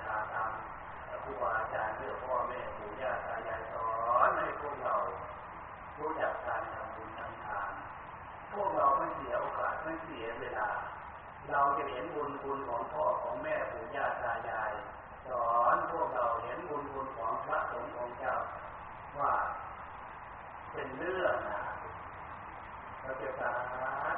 [1.23, 3.89] ครูอาจารย์เรื่องพ่อแม่ปู่ย่าตายายสอ
[4.27, 4.95] นให้พวกเรา
[5.97, 7.71] รู้จักการทำบุญทำทาน
[8.53, 10.69] พวกเราไม่เสียโอกาสไม่เสียเวลา
[11.51, 14.73] เราจะเห็นบุญคุณของพ่อของแม่ปู่ย่าตายาย
[15.27, 18.35] สอนพวกเราเห็นบุญคุณของพระสงฆ์ของเจ้า
[19.19, 19.33] ว่า
[20.73, 21.61] เป็นเรื่องนะ
[23.01, 23.51] เราจะสา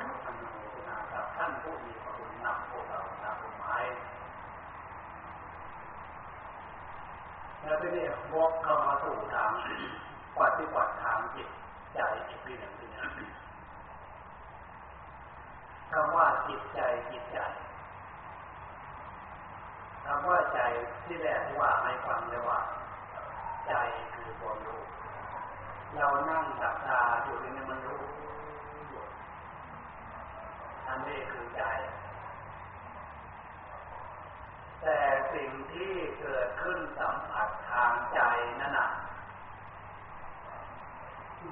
[0.02, 3.86] ธุอนุโมทนากับท่านผู้มีพระคุณนำพวกเราตามหมาย
[7.64, 9.52] แล้วทีนี้วกเข้ามาสู่ทาง
[10.40, 11.50] ปฏิบัติทางจิต
[11.94, 13.30] ใจอีกทีหนึ่งทีนี้
[15.92, 17.40] คำว่าจิตใจจิตใจ
[20.06, 20.60] คำว่าใจ
[21.06, 22.60] ที่แรกว่าให้ฟังเลยว่า
[23.68, 23.74] ใจ
[24.14, 24.82] คือความรู้
[25.96, 28.02] เรานั่งตักตาอยู่ในมันรู้
[30.88, 31.64] อันนี้คือใจ
[34.84, 35.02] แต่
[35.34, 38.20] สิ่งที่เกิดขึ้นสัมผัสทางใจ
[38.62, 38.90] นั่นน่ะ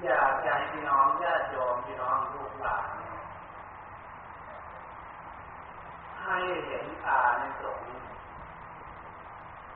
[0.02, 2.86] อยากใจพี่น้องญาติโยมพี่น้องลูกหลาน
[6.22, 7.80] ให้เห็นอาในสง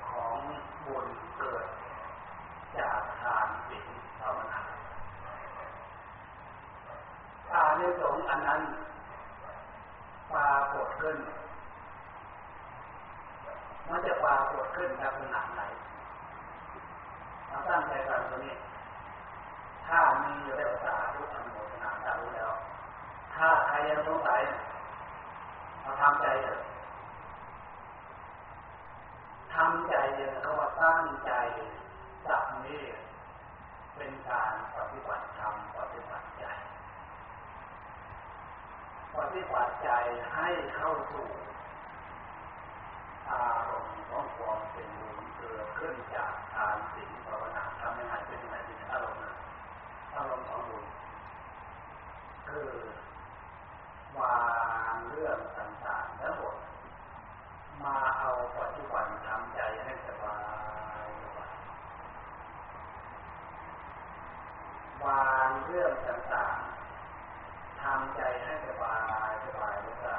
[0.07, 0.37] ของ
[0.87, 1.67] บุญเกิด
[2.79, 3.89] จากทานศีล
[4.19, 4.63] ภาวนา
[7.53, 8.63] อาในสงอันนั้น
[10.33, 11.19] ปรากฏขึ้น
[14.07, 14.15] จะ
[14.77, 15.63] ขึ้นลักษณะไหน
[17.49, 18.57] เราตั้งใจฟังตัวนี้
[19.87, 22.51] ถ้ามีอยู่แล้วสาธุอนุโมทนาสาธุแล้ว
[23.35, 24.41] ถ้าใครยังสงสัย
[25.85, 26.61] มาทำใจเถอะ
[29.55, 31.33] ทำใจเนี่ยเขาว่าตั้งใจ
[32.27, 32.83] สับนี้
[33.97, 36.45] เป็นการปฏิบัติธรรมปฏิบัติใจ
[39.19, 39.91] ปฏิบัติใจ
[40.35, 41.27] ให้เข้าสู่
[44.37, 49.35] ความเป็นบุญเกิดขึ้นจากทานศีลภาวนาทำยังไงเป็นยังไงเป็นอารมณ์นะ
[50.17, 50.85] อารมณ์ของบุญ
[52.49, 52.73] คือ
[54.19, 54.39] วา
[54.93, 56.57] งเรื่องต่างๆทั้งหมด
[57.85, 60.39] มาเอาปัจจุบันทำใจให้สบา
[61.05, 61.07] ย
[65.05, 68.97] วางเรื่องต่างๆทำใจให้สบา
[69.29, 70.15] ยสบายแล้วก็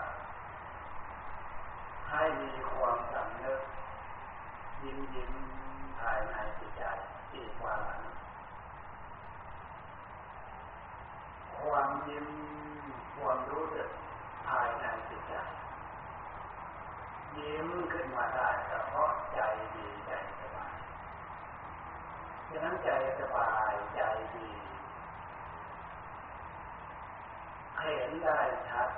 [2.12, 3.62] ให้มีความสำนึก
[4.88, 5.34] ยิ้มยิ้ม
[6.00, 6.84] ภายในจิตใจ
[7.34, 7.76] อีกว่า
[11.58, 12.28] ความยิ้ม
[13.18, 13.90] ความรู้สึก
[14.48, 15.34] ภายในจิตใจ
[17.38, 19.40] ยิ้มขึ้นมาได้เฉพาะใจ
[19.76, 20.76] ดีใจสบาย
[22.50, 22.90] ฉะนั้นใจ
[23.20, 24.02] สบายใจ
[24.36, 24.50] ดี
[27.80, 28.40] เห็นได้
[28.70, 28.90] ชัด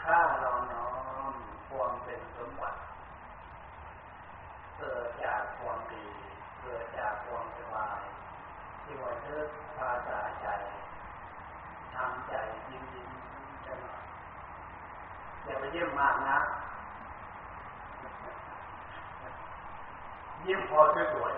[0.00, 0.88] ถ้าเราน้อ
[1.32, 1.34] ม
[1.68, 2.78] ความเป็นสมบัติ
[4.78, 6.06] เกิดจากความดี
[6.60, 8.00] เกิดจากความสบาย
[8.82, 10.46] ที่ว่าเทิดภาษาใจ
[11.94, 12.34] ทำใจ
[12.68, 13.10] ยิ้มยิ้ม
[13.66, 13.78] กัน
[15.44, 16.38] อย่าไปเยี่ยมมากนะ
[20.42, 20.80] เยิ้มพอ
[21.14, 21.34] สวย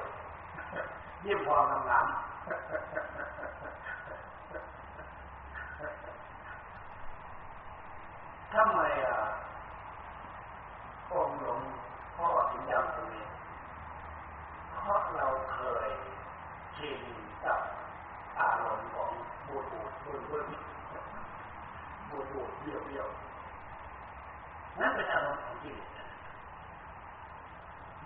[0.63, 2.17] ๆยิ้มพองามๆ
[8.53, 9.17] ทำไมอะ
[11.13, 11.61] องหลวง
[12.17, 13.26] พ่อถึงยากย้ำตรงนี้
[14.87, 15.91] เพราะเราเคย
[16.77, 17.01] ชิน
[17.45, 17.61] กับ
[18.41, 19.11] อารมณ์ของ
[19.47, 20.47] บูดบูดบูดบูด
[22.11, 23.09] บูดบูดเบี้ยวเบี้ยว
[24.79, 25.77] นั่นเป็นอารมณ์ของจิต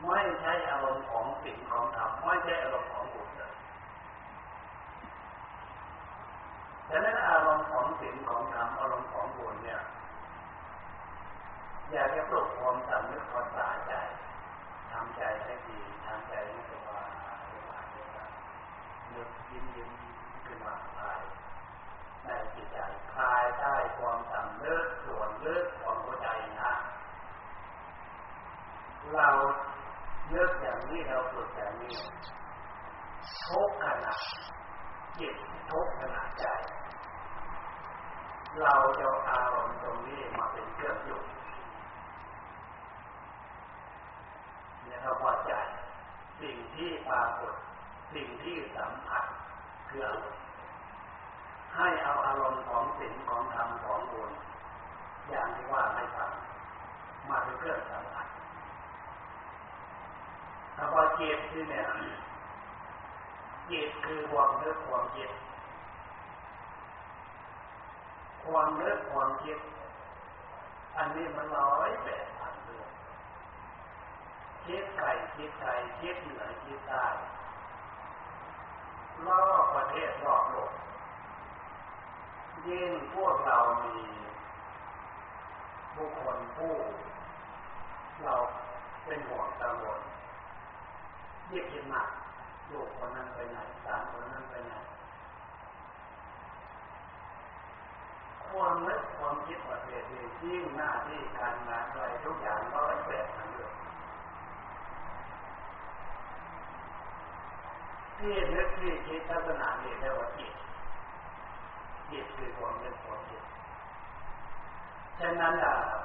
[0.07, 3.55] ไม่ใช่อารมณ์ของสิ่งของธรรมไม่ใช่อารมณ์ของบุญเลย
[6.89, 9.83] ฉะนั้นอารมณ์ของสิ่งของธรรมอารมณ์ของบุญเนี่ย
[11.93, 13.95] อยากจะปลุกความสำนึกความสาใจ
[14.91, 17.09] ทำใจให้ดีทำใจให้สบาย
[17.53, 18.31] สบายสบาย
[19.13, 19.91] นึกยิ้มยิ้ม
[20.47, 21.21] ขึ้นมาภาย
[22.27, 22.79] ในจิตใจ
[23.15, 26.29] ภายใต้ความสำนึกส่วนลึกของหัวใจ
[26.61, 26.73] นะ
[29.15, 29.29] เรา
[30.29, 31.97] เลือกอย่างนี้เราฝึกอย่างนี้
[33.49, 34.15] ทุกขณะ
[35.19, 35.35] จิต
[35.71, 36.47] ทุกขณะใจ
[38.61, 41.21] เราจะอารมณ์ตรงนี้มาเป็นเครื่องอยู่
[45.01, 45.53] เนี่ยเราพอใจ
[46.41, 47.55] สิ่งที่ปรากฏ
[48.15, 49.25] สิ่งที่สัมผัส
[49.89, 50.43] คืออารมณ์
[51.75, 54.31] ให้เอาอารมณ์ของสิ่งของธรรมของบุญ
[55.29, 56.33] อย่างที่ว่าให้ฟัง
[57.29, 58.27] มาเป็นเครื่องสัมผัส
[60.77, 61.85] คำว่าจิตที่เนี่ย
[63.67, 65.31] เจิตคือความนึกความคิด
[68.45, 69.59] ความนึกความคิด
[70.97, 72.40] อันนี้มันร้อยแปดพันเรื่อง
[74.71, 77.07] คิดไก่คิดไก่คิดเหนือคิดใต้
[79.27, 80.73] รอบประเทศรอบโลก
[82.69, 83.99] ยิ่งพวกเรามี
[85.97, 86.75] บุคคลผู้
[88.25, 88.35] เรา
[89.05, 90.01] เป็นห่วงกังวล
[91.51, 92.09] ยิ่งคิดมาก
[92.71, 94.73] ลูกคนนั้นไปไหนสามคนนั้นไปไหน
[98.49, 103.40] ความนึกความคิดประเภทนี้ยิ่งหน้าที่การงานอะไรทุกอย่างร้อยแปด
[108.21, 110.53] ที่นึกที่คิดลักษณะนี้เรียกว่าจิต
[112.11, 113.43] จิตคือความนึกความคิด
[115.19, 115.55] ฉะนั้น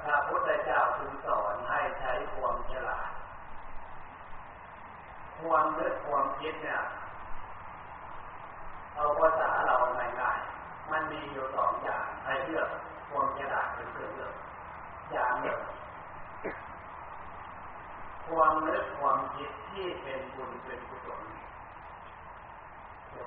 [0.04, 3.10] พระพุทธเจ้าจึงสอนให้ใช้ความฉลาด
[5.40, 6.82] ความนึกความคิดเนี่ย
[8.94, 9.76] เอาภาษาเรา
[10.20, 12.68] ง่ายๆมันมีอยู่สองอย่างให้เลือก
[13.10, 14.34] ความฉลาดเป็นเครื่องเลือก
[15.12, 15.60] อย่างหนึ่ง
[18.28, 21.20] ความนึกความคิดที่เป็นบุญเป็นกุศล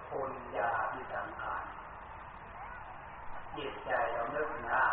[0.10, 1.64] คนยาที่สังขาร
[3.58, 4.84] จิตใจเราเนึกนะ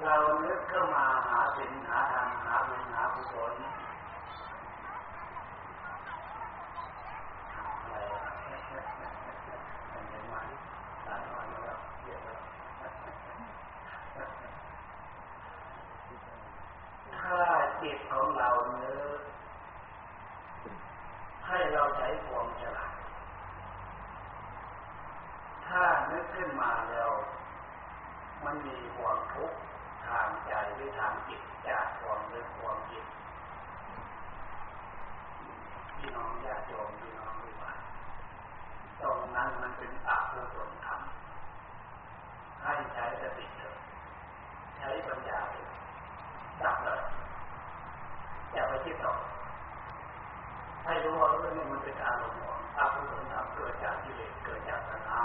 [0.00, 3.52] เราเนึกเข้ามาหาสินหาธรรมหาบุญหากุศล
[7.82, 7.96] อะไร
[10.10, 10.34] เห็นไหม
[11.04, 12.38] หลายวันแล้วเยอะแล้ว
[17.16, 17.40] ถ้า
[17.82, 19.02] จิตของเราเนื้อ
[21.46, 22.92] ให้เราใช้ความฉลาด
[25.66, 27.10] ถ้านึกขึ้นมาแล้ว
[28.44, 29.58] มันมีความทุกข์
[30.06, 33.04] ทางใจหรือทางจิตจากความนึกความคิด
[35.98, 37.72] พี่น้องญาติโยมพี่น้องวิบา
[39.02, 41.00] ตรงนั้นมันเป็นอกุศลธรรม
[42.62, 43.76] ให้ใช้สติเถอะ
[44.78, 45.68] ใช้ปัญญาเถอะ
[46.62, 47.02] ดับเลย
[48.52, 49.14] อย่าไปคิดต่อ
[50.84, 55.20] ให้รู้ว่าเรื่องนี้มันเป็นอารมณ์ของอกุศลธรรมเกิดจากกิเลสเกิดจากตัณหา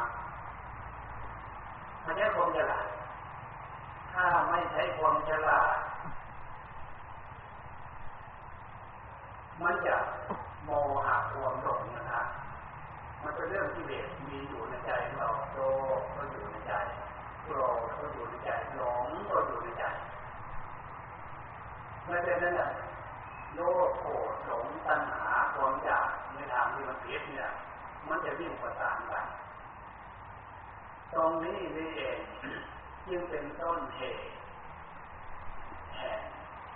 [2.05, 2.85] มันนี้ความฉลาด
[4.13, 5.77] ถ้าไม่ใช้ความฉลาด
[9.63, 9.95] มันจะ
[10.63, 10.69] โม
[11.05, 12.25] หะความหลงนะครับ
[13.23, 15.59] มันเป็นเรื่องกิเลสมีอยู่ในใจเราโล
[15.99, 16.73] ภก็อยู่ในใจ
[17.43, 19.83] โกรธก็อยู่ในใจหลงก็อยู่ในใจ
[22.05, 22.71] ไม่เป็นนั้นแหละ
[23.55, 27.51] โลภโกรธหลงตัณหาความอยากในทางที่มันผิดเนี่ย
[28.07, 29.25] มันจะวิ่งประสานกัน
[31.13, 32.17] ตรงนี้นี่เอง
[33.07, 34.27] จึงเป็นต้นเหตุ
[35.95, 36.19] แห่ง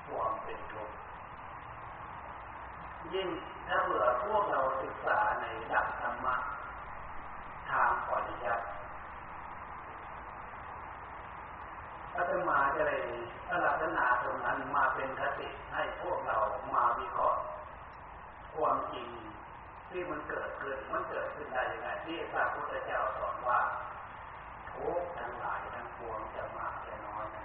[0.07, 0.97] ความเป็นทุกข์
[3.13, 3.29] ยิ่ง
[3.73, 6.35] ถ้าเผื่อพวกเราศึกษาในหลักธรรมะ
[7.69, 8.65] ทางปริยัติ
[12.15, 13.01] อาตมาจะเลย
[13.65, 16.37] ลักษณะตรงนั้นมาเป็นคติให้พวกเรา
[16.73, 17.39] มาวิเคราะห์
[18.55, 19.07] ความจริง
[19.89, 23.59] ที่มันเกิดขึ้นมันเกิดขึ้นได้ยังไงที่พระพุทธเจ้าสอนว่า
[24.71, 27.37] ทุกทั้งหลายทั้งปวงจะมากจะน้อยน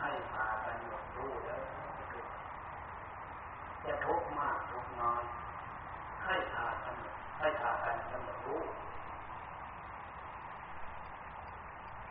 [0.00, 1.62] ให้พากันหยดรู้แล้ว
[3.86, 5.22] จะทุกข์มากทุกข์น้อย
[6.24, 6.96] ให้พากัน
[7.38, 8.62] ให้พากันกำหนดรู้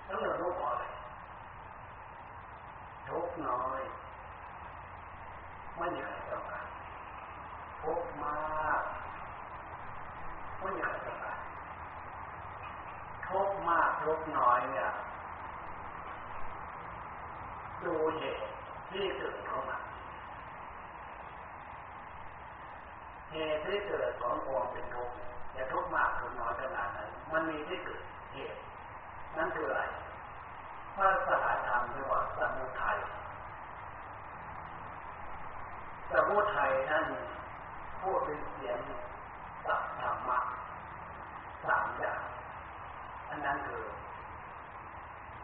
[0.07, 0.77] กำหนดรู้ก่อน
[3.09, 3.81] ทุกข์น้อย
[5.77, 6.67] ไม่มีใครต้องการ
[7.83, 8.81] ทุกมาก
[10.59, 11.39] ไม่มีใครต้องการ
[13.27, 14.91] ทุกมากทุกน้อยเนี่ย
[17.85, 18.43] ดูเหตุ
[18.89, 19.77] ที่เกิดเข้ามา
[23.33, 25.15] เหตุที่เกิดของความเป็นทุกข์
[25.55, 26.99] จะทุกข์มากทุกน้อยขนาดไหน
[27.31, 28.01] มันมีที่เกิด
[28.33, 28.59] เหตุ
[29.37, 29.83] นั่นคืออะไร
[30.95, 32.97] ภาษาธรรมเรียกว่าสมุทัย
[36.11, 37.05] สมุทัยนั่น
[38.01, 38.79] พูดเป็นเสียง
[39.65, 40.39] สัพธรรมะ
[41.65, 42.21] สามอย่าง
[43.29, 43.85] อันนั้นคือ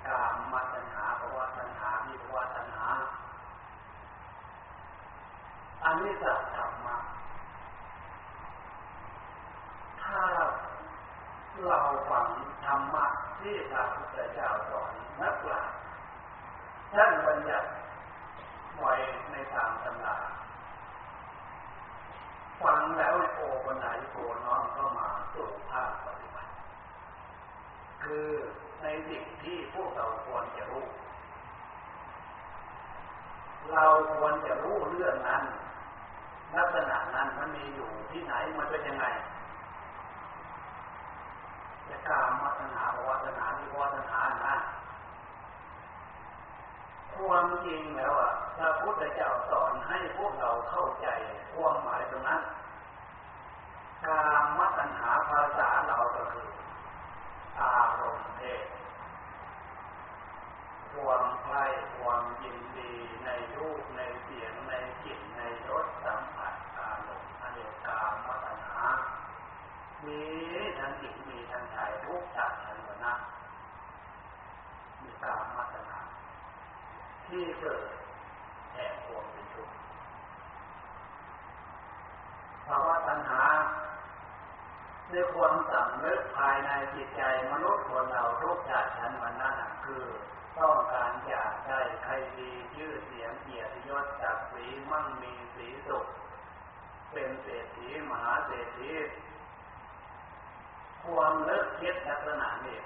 [0.07, 2.89] กามมาตัญหาภาวะตัญหาวิภาวะตัญหา
[5.83, 6.95] อันนี้สัพธรรมะ
[10.10, 10.26] ถ้า
[11.66, 11.80] เรา
[12.10, 12.28] ฟัง
[12.66, 13.05] ธรรมะ
[13.39, 15.78] ที่พระพุทธเจ้าสอนนักปราชญ์
[16.93, 17.70] ท่านบัญญัติ
[18.78, 18.93] ไว้
[19.32, 20.18] ในตามตำรา
[22.62, 26.51] ฟังแล้วโอปัญหาโกน้อมเข้ามาสู่ภาคปฏิบัติ
[28.03, 28.28] คือ
[28.82, 30.86] ในสิ่งที่พวกเราควรจะรู้
[33.72, 33.86] เรา
[34.16, 35.43] ควรจะรู้เรื่องนั้น
[36.57, 39.05] ลักษณะนั้นมันมีอยู่ที่ไหนมันเป็นยังไง
[42.07, 44.55] กามมัตนาภวตนาวิวัตนานะ
[47.15, 51.07] ความจริงแล้วอะพระพุทธเจ้าสอนให้พวกเราเข้าใจ
[51.53, 52.41] ความหมายตรงนั้น
[54.05, 56.49] กามมัตนาภาษาเราก็คือ
[57.59, 58.65] อารมณ์เพศ
[60.93, 61.65] ความใคร่
[61.97, 62.93] ความยินดี
[63.25, 64.73] ในรูปในเสียงใน
[65.03, 68.87] กลิ่นในรสสัมผัสอารมณ์อเนกามมัตนา
[70.05, 70.21] มี
[70.79, 71.15] ทั้งหญิง
[71.86, 73.13] มีทั้งชายทุกชาติทั้งวรรณะ
[75.01, 75.99] มีกามมัตนา
[77.27, 77.84] ที่เกิด
[78.73, 79.75] แห่งควมเป็นทุกข์
[82.67, 83.43] ภาวะตัณหา
[85.09, 87.21] ในความสำนึกภายในจิตใจ
[87.51, 89.55] มนุษย์คนเราทุกชาติชั้นวันนั้น
[89.86, 90.05] คือ
[90.59, 96.05] ต้องการอยากได้ใครดีชื่อเสียงเกียรติยศจากสีมั่งมีสีสุข
[97.11, 98.91] เป็นเศรษฐีมหาเศรษฐี
[101.05, 102.79] ความเลิกคิดลักษณะนี้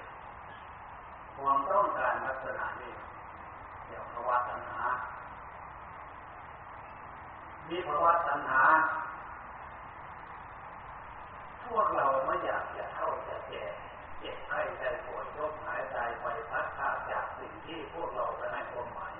[1.38, 2.94] ความต้องการลักษณะนี้
[3.86, 4.82] เดี๋ยวภาวะตัณหา
[7.68, 8.62] มีภาวะตัณหา
[11.66, 13.64] พวกเราไม่อยากจะเท่าจะแก่
[14.18, 19.14] เจ็บไข้ใจปวดยกหายใจไปพัดขาดจากสิ่งที่พวกเราจะให้ความหมาย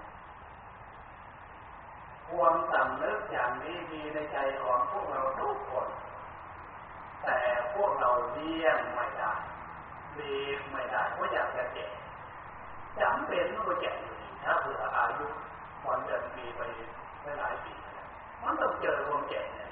[2.30, 5.88] ความสำนึกอย่างนี้มีในใจของพวกเราทุกคน
[7.26, 7.40] แต่
[7.74, 9.32] พวกเราเลี่ยงไม่ได้
[10.14, 11.86] เลีกไม่ได้เพราะอยากจะแก่
[13.00, 15.26] จำเป็นต้องแก่อยู่ดีถ้าเผื่ออายุ
[15.86, 16.60] วันเดือนปีไป
[17.38, 17.72] หลายปี
[18.42, 19.68] มันต้องเจอความแก่เนี่ย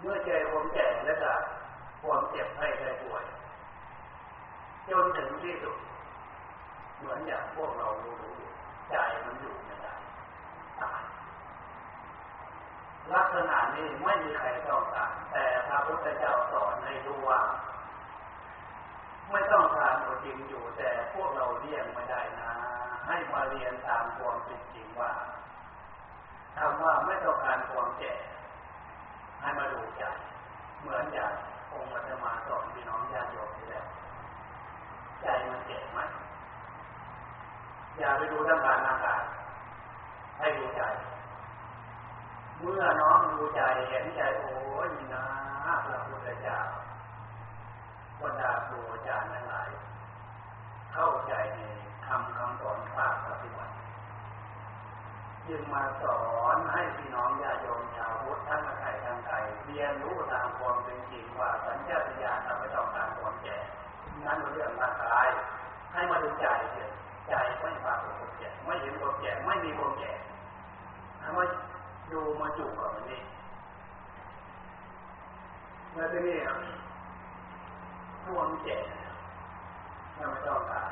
[0.00, 1.32] เมื่อเจอความแก่แล้วก็
[2.02, 3.24] ความเจ็บไข้ได้ป่วย
[4.90, 5.76] จนถึงที่สุด
[6.98, 8.16] เหมือนอย่างพวกเรารู้
[8.90, 9.94] ใจมันอยู่ไม่ได้
[10.80, 11.02] ตาย
[13.12, 17.40] ลักษณะนี้ไม่มีใครต้องการแต่พระพุทธเจ้าสอนให้รู้ว่า
[19.30, 22.50] ไม่ต้องการตัวจริงอยู่แต่พวกเราเรียงไม่ได้นะ
[23.06, 25.12] ให้มาเรียนตามความจริงว่า
[26.56, 28.14] คำว่าไม่ต้องการความแก่
[29.40, 30.04] ให้มาดูใจ
[30.80, 31.32] เหมือนอย่าง
[31.72, 33.86] องค์มัธมาสอนพี่น้องญาติโยมที่แหล้ว
[35.22, 36.00] ใจมันแก่ไหม
[37.98, 39.22] อย่าไปดูร่างการ่ากาย
[40.38, 40.82] ให้ดูใจ
[42.60, 45.24] เมื่อน้องดูใจเห็นใจโอ้ยนะ
[45.86, 46.60] พระพุทธเจ้า
[48.20, 49.70] บรรดาครูอาจารย์ทั้งหลาย
[50.92, 51.60] เข้าใจใน
[52.06, 53.74] คำคำสอนภาคปฏิบัติ
[55.48, 56.20] จึงมาสอ
[56.54, 63.58] นให้พี่น้องญาติโยมชาวพุทธทั้งไทยทั้งไทยเรียนรู้ตามความเป็นจริงว่าสัญญาสัญญาทำไม่ต้องการความแก่
[64.26, 65.28] นั้นเรื่องร่างกาย
[65.92, 66.90] ให้มาดูใจเถอะ
[67.28, 70.12] ใจไม่ปรากฏความแก่ไม่เห็นความแก่ไม่มีความแก่
[71.20, 73.20] ให้มาดูมาจุกับมันนี่
[75.90, 76.38] เมื่อที่นี่
[78.22, 78.78] ความแก่
[80.16, 80.90] เราไม่ต้องการ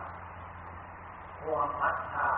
[1.41, 2.29] ความพัดพา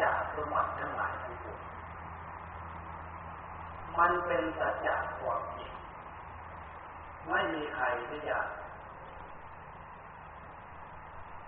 [0.00, 1.60] จากสมบัติทั้งหลายทั้งปวง
[3.98, 5.72] มันเป็นสัจจะความจริง
[7.28, 8.38] ไม่มีใครที่จะ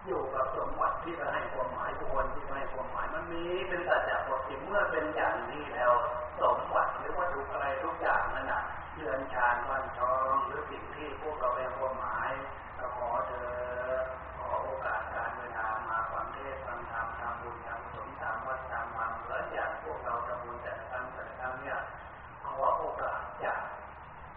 [0.06, 5.92] อยู่กับสมบัติที่จะให้ความหมายทุกคนที่ให้ความหมายมันมีเป็นสัจจะความจริงเมื่อเป็นอย่างนี้แล้ว
[6.40, 8.62] สมบัติหรือวัตถุอะไรทุกอย่างนั่นน่ะ
[8.94, 12.30] เรือนชานวันทองหรือสิ่งที่พวกเราให้ความหมาย
[12.96, 13.50] ขอเธอ
[14.38, 21.78] ขอโอกาสการเวลามาฟังเทศฟังธรรมทำบุญทำสมทำวัดทำวังเหมือนอย่างพวกเราทำบุญแต่ทั้งแต่ทั้งเนี่ย
[22.44, 23.60] ขอโอกาสจาก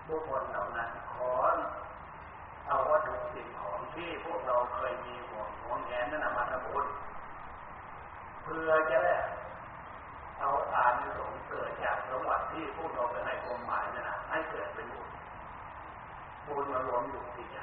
[0.07, 1.31] ผู้คนเหล่านั้นขอ
[2.67, 5.15] เอาวัตถุสิ่งของที่พวกเราเคยมี
[6.09, 6.85] แหนนั่นมาทำบุญ
[8.43, 8.99] เพื่อจะ
[10.39, 15.07] เอาอานสงเกิดจากสมบัติที่ผู้เราไปให้ความหมายนั่นนะให้เกิดเป็นบุญ
[16.47, 17.57] บุญมารวมอยู่ที่ใจ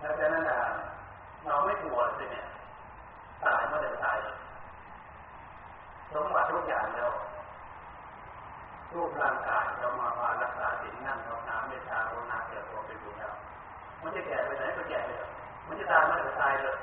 [0.00, 0.44] ดังนั้น
[1.46, 2.46] เราไม่กลัวเลยเนี่ย
[3.44, 4.16] ตายเมื่อไหร่ตาย
[6.12, 7.12] สมบัติทุกอย่างแล้ว
[8.94, 13.34] รูปร่างกายเรามาพารักษาสิ่งนั่งเราน้ำเมตตาโรนาเกิดตัวเป็นบุญแล้ว
[14.02, 15.31] มันจะแก่ไปไหนก็แก่ไปเลย
[15.66, 16.78] มันจะตายเมื่อไหร่ตายเลย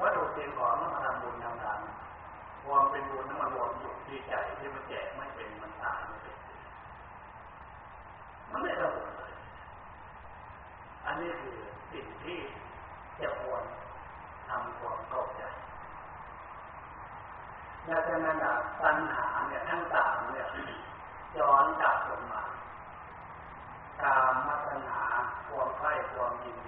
[0.00, 1.78] วัตถุสิ่งของมันมาทำบุญทำทาน
[2.64, 6.36] ความเป็นบุญนั้นมันรวมอยู่ที่ใจที่มันแก่ไม่เป็นมันตายไม่เป็น
[8.50, 9.32] มันไม่ระบุเลย
[11.06, 11.58] อันนี้คือ
[11.92, 12.38] สิ่งที่
[13.20, 13.62] จะควร
[14.48, 15.42] ทำความเข้าใจ
[17.86, 18.36] และฉะนั้น
[18.82, 20.48] ปัญหาเนี่ยทั้งสามเนี่ย
[21.38, 22.42] ย้อนกลับลงมา
[24.02, 25.00] ตามมัตนา
[25.48, 26.59] ความใคร่ความยิน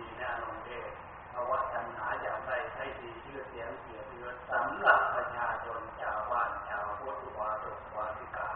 [3.33, 8.51] ชื่อเสียงเกียรติยศสำหรับประชาชนชาวบ้านชาวพุทธวาสุวาสิกา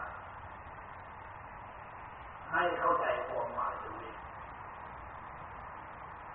[2.51, 4.15] ให้เข้าใจความหมายตรงนี้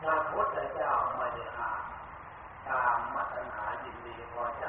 [0.00, 1.82] พระพุทธเจ้าไม่ได้ห้าม
[2.68, 4.66] ตามมัตนายินดีพอใจ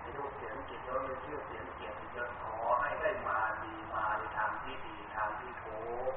[0.00, 6.14] ในรูปเสียงจิตยศในชื่อเสียงเกียรติยศขอให้ได้มาดีมาในทางที่ดีทางที่ถูก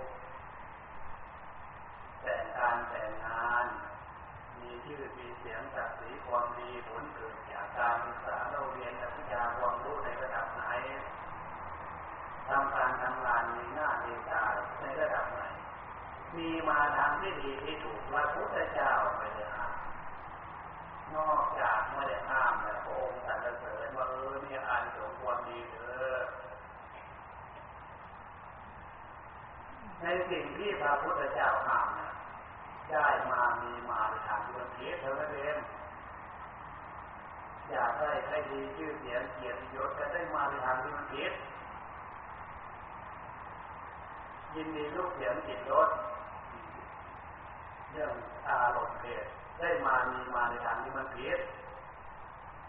[2.21, 3.67] แต่งการแต่งงาน
[4.67, 10.63] มีชื่อมีเสียงศักดิ์ศรีความดีผลเกิดจากการศึกษาเราเรียนวิชาความรู้ในระดับไหน
[12.49, 14.43] ทำการทำงานมีหน้ามีตา
[14.81, 15.41] ในระดับไหน
[16.37, 19.73] มีมาทางที่ดีที่ถูกพระพุทธเจ้าไม่ได้ห้าม
[21.15, 26.25] นอกจากไม่ได้ห้ามแต่พระองค์สรรเสริญว่าเออนี่อ่านสมควรดีเถอะ
[30.01, 32.06] ในสิ่งที่พระพุทธเจ้าห้ามนะ
[32.91, 35.57] ได้มามีมาในทางที่มันเพียเท่านั้นเอง
[37.69, 41.27] อยากได้ให้ดีชื่อเสียงเกียรติยศจะได้มาในทางที่มันเพีย
[44.55, 45.89] ยินดีลูกเสียงจิตรส
[47.91, 48.11] เรื่อง
[48.47, 49.23] อารมณ์เพศ
[49.59, 51.39] ได้มามีมาในทางที่มันผิด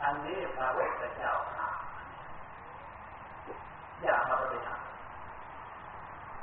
[0.02, 1.68] อันนี้พระพุทธเจ้าหา
[4.02, 4.82] อย่ามาปฏิบัติ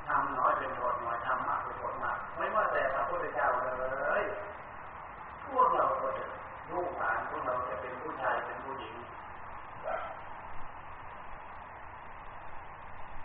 [0.08, 3.68] ทำน้อยเป็นผลน้อยทำมากเป็นผลมาก ไม่ว่าแต่พระพุทธเจ้าเล
[4.22, 4.24] ย
[5.45, 6.26] พวกเราก็จะ
[6.72, 8.95] ลูกหลานพวกเราจะเป็นผู้ชายเป็นผู้หญิง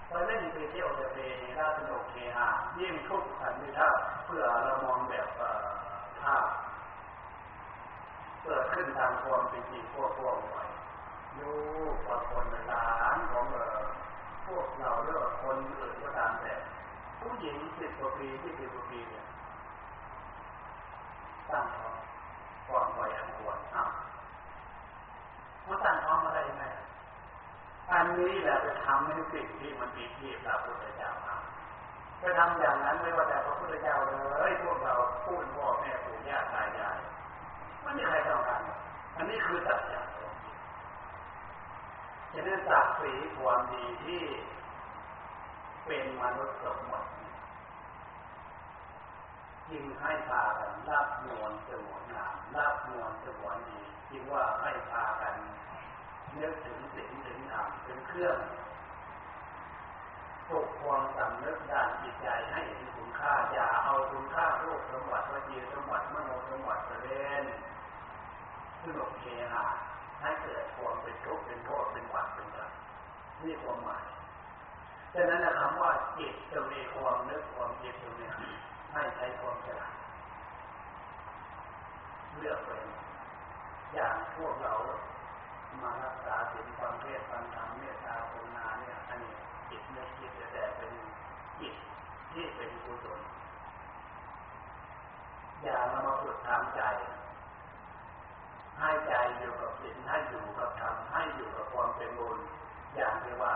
[0.08, 1.18] ไปเล่นไปเที่ยวจะไป
[1.58, 3.88] ราสนุกเฮฮายิ่งทุกขันธ์ถ้า
[4.24, 5.28] เพื่อเรามองแบบ
[6.20, 6.46] ภาพ
[8.42, 10.68] เกิดขึ้นตามความเป็นจริงพวกพวกหน่อย
[11.38, 11.50] ยู
[12.04, 13.89] กว่าคนหลานของเออ
[14.50, 16.54] พวกเราเลือกคนอื่นก็ตามแต่
[17.20, 19.24] ผู้หญิงสิบกว่าปีที่สิบกว่าปีเนี่ย
[21.50, 21.94] ตั้งท้อง
[22.68, 23.90] ก่อนวัยอันควรอ้าว
[25.68, 26.64] มันตั้งท้องมาได้ยังไง
[27.92, 34.14] อันนี้แหละไปทำในสิ่งที่มันผิดที่พระพุทธเจ้าทำไปทำอย่างนั้นไม่ว่าแต่พระพุทธเจ้าเล
[34.48, 34.94] ยพวกเรา
[35.24, 36.98] พูดพ่อแม่ปู่ย่าตายาย
[37.82, 38.60] ไม่มีใครต้องการ
[39.16, 40.00] อันนี้คือสัจจะ
[42.32, 44.22] ฉะนั้นศักดิ์ศรีความดีที่
[45.86, 47.10] เป็นมนุษย์สมบัติ
[49.70, 55.34] จึงให้พากันรับมวลสมวนงามรับมวลสมวนดีจึงว่าให้พากัน
[56.38, 58.36] นึกถึงสิ่งถึงธรรมถึงเครื่อง
[60.48, 67.44] ปกความสำนึกด้านจิตใจให้เห็นคุณค่าอย่าเอาคุณค่าโลกสมบัติวิจีสมบัติมโนสมบัติเล่น
[68.82, 69.66] สนุกเฮฮา
[70.20, 72.70] ให้เกิดความเป็นทุกข์เป็นโทษเป็นหวัดเป็นกัน
[73.42, 74.04] นี่ความหมาย
[75.14, 78.30] ฉะนั้นคำว่าจิตจะมีความนึกความคิดตรงนี้
[78.92, 79.94] ให้ใช้ความฉลาด
[82.36, 82.84] เลือกเป็น
[83.94, 84.74] อย่างพวกเรา
[85.82, 89.32] มารักษาสิ่งความเทศความธรรมเมตตาภาวนาเนี่ยอันนี้
[89.70, 90.92] จิตนึกคิดแต่เป็น
[91.60, 91.74] จิต
[92.32, 93.20] ที่เป็นกุศล
[95.62, 96.82] อย่าเรามาฝึกทางใจ
[98.80, 102.38] ให้ใจอยู่กับสิ่งให้อยู่กับธรรมให้อยู่กับความเป็นบุญ
[102.96, 103.54] อย่างที่ว่า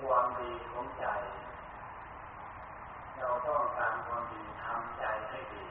[0.00, 1.06] ความดีของใจ
[3.18, 5.66] เราต้องการความดีทำใจให้ดี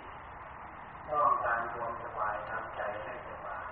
[1.10, 3.68] ต้องการความสบายทำใจให้สบาย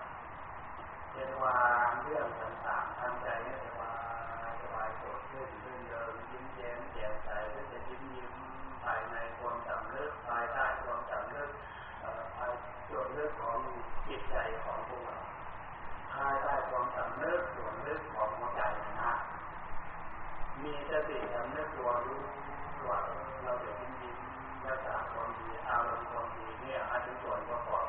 [1.12, 1.58] เป็นวา
[2.02, 3.93] เรื่องต่างๆทำใจให้สบา
[4.48, 8.34] ยสบายสดชื่นรื่นเริงยิ้มแย้มแจ่มใสก็จะยิ้มยิ้ม
[8.84, 11.50] ภายในความสำนึกภายใต้ความสำนึก
[12.38, 12.52] ภาย
[12.88, 13.60] ส่วนลึกของ
[14.08, 14.80] จิตใจของ
[16.16, 18.61] ภายใต้ความสำนึกส่วนลึกของหัวใจ
[19.01, 19.13] นะ
[20.63, 22.22] มีสติสำนึกตัวรู้
[22.80, 22.93] ตัว
[23.43, 24.18] เราจะยิ้มยิ้ม
[24.66, 27.85] รักษาความดีอารมณ์ความดีเนี่ยอันเป็นส่วนประกอบ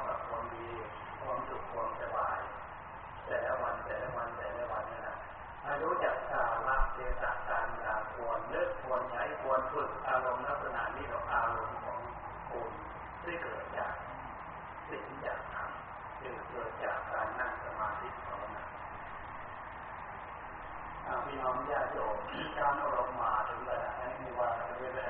[22.59, 24.49] การอารมณ์มาถึงระดับนี้ไม่ว่า
[24.81, 25.07] เวลา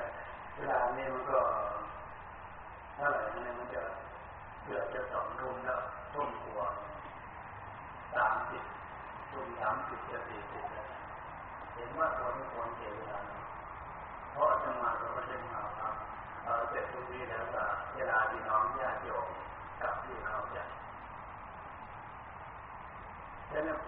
[0.55, 1.39] เวลานี้มันก็
[2.95, 3.81] เท่าไหร่เนี่ยมันจะ
[4.63, 5.79] เกือบจะสองทุ่มแล้ว
[6.13, 6.67] ทุ่มกว่า
[8.13, 8.63] สามสิบ
[9.31, 10.87] ทุ่มสามสิบจะสี่สิบแล้ว
[11.73, 13.19] เห็นว่าควรควรเสียเวลา
[14.31, 15.95] เพราะจะมาก็ไม่ได้มาครับ
[16.69, 17.63] เสร็จตรงนี้แล้วก็
[17.95, 19.27] เวลาที่น้องญาติโยม
[19.81, 20.63] กับที่เขาจะ
[23.51, 23.79] ฉะนั้น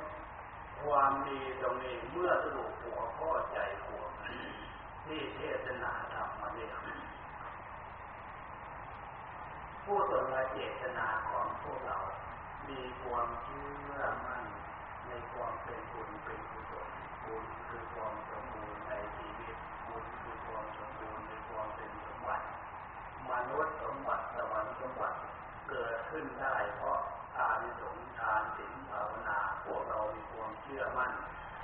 [0.83, 4.03] ความดีตรงนี้เมื่อสรุปหัวข้อใจหัว
[5.05, 6.71] ที่เทศนาธรรมมาเนี่ย
[9.85, 11.97] ผู้ตนละเจตนาของพวกเรา
[12.69, 13.67] มีความเชื่
[13.99, 14.43] อมั่น
[15.07, 16.89] ในความเป็นบุญเป็นกุศล
[17.25, 19.55] บุญคือความสมบูรณ์ในชีวิต
[19.87, 22.45] บุญคือความสมบูรณ์ในความเป็นสมบัติ
[23.29, 25.17] มนุษย์สมบัติสวรรค์สมบัติ
[25.69, 26.99] เกิดขึ้นได้เพราะ
[27.39, 31.13] ทานสงทานศีลภาวนาพวกเรามีความเชื่อมั่น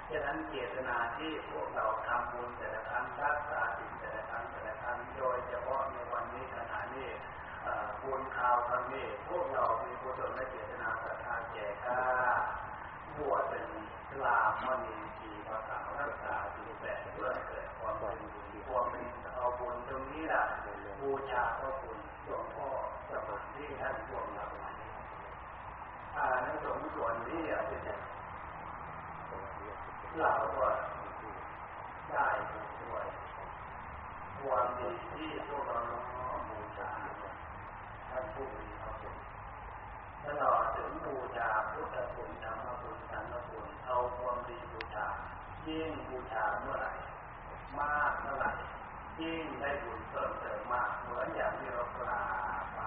[0.09, 7.09] ฉะนั้นเจตนาที่พวกเราทำบุญแต่ละครั้งรักษาศีลแต่ละครั้งแต่ละครั้งโดยเฉพาะในวันนี้ขณะนี้
[8.03, 12.01] บุญข่าวครั้งนี้พวกเรามีกุศลและเจตนาศรัทธาแก่กล้า
[13.17, 13.65] บวชเป็น
[14.23, 19.05] ลามณีทีภาษารักษาศีลแปดเพื่อเกิดความเป็นบุญความเป็น
[19.36, 20.43] เอาบุญตรงนี้แหละ
[21.01, 22.69] บูชาพระคุณหลวงพ่อ
[23.09, 24.55] สมัยที่ท่านรวมเรา
[26.43, 27.82] ในสงส่วนนี้เป็น
[30.20, 30.68] เราก็
[32.11, 33.05] ได้ด้วย
[34.41, 35.80] ความดีที่พวกเรา
[36.49, 36.89] บูชา
[38.09, 39.16] ท่านผู้มีพระคุณ
[40.24, 45.07] ตลอดถึงบูชาพุทธคุณธรรมคุณสังฆคุณเอาความดีบูชา
[45.68, 46.93] ยิ่งบูชาเมื่อไหร่
[47.80, 48.51] มากเมื่อไหร่
[49.22, 52.24] ยิ่งได้บุญเพิ่มเติมมากเหมือนอย่างที่เรากล่า
[52.61, 52.64] ว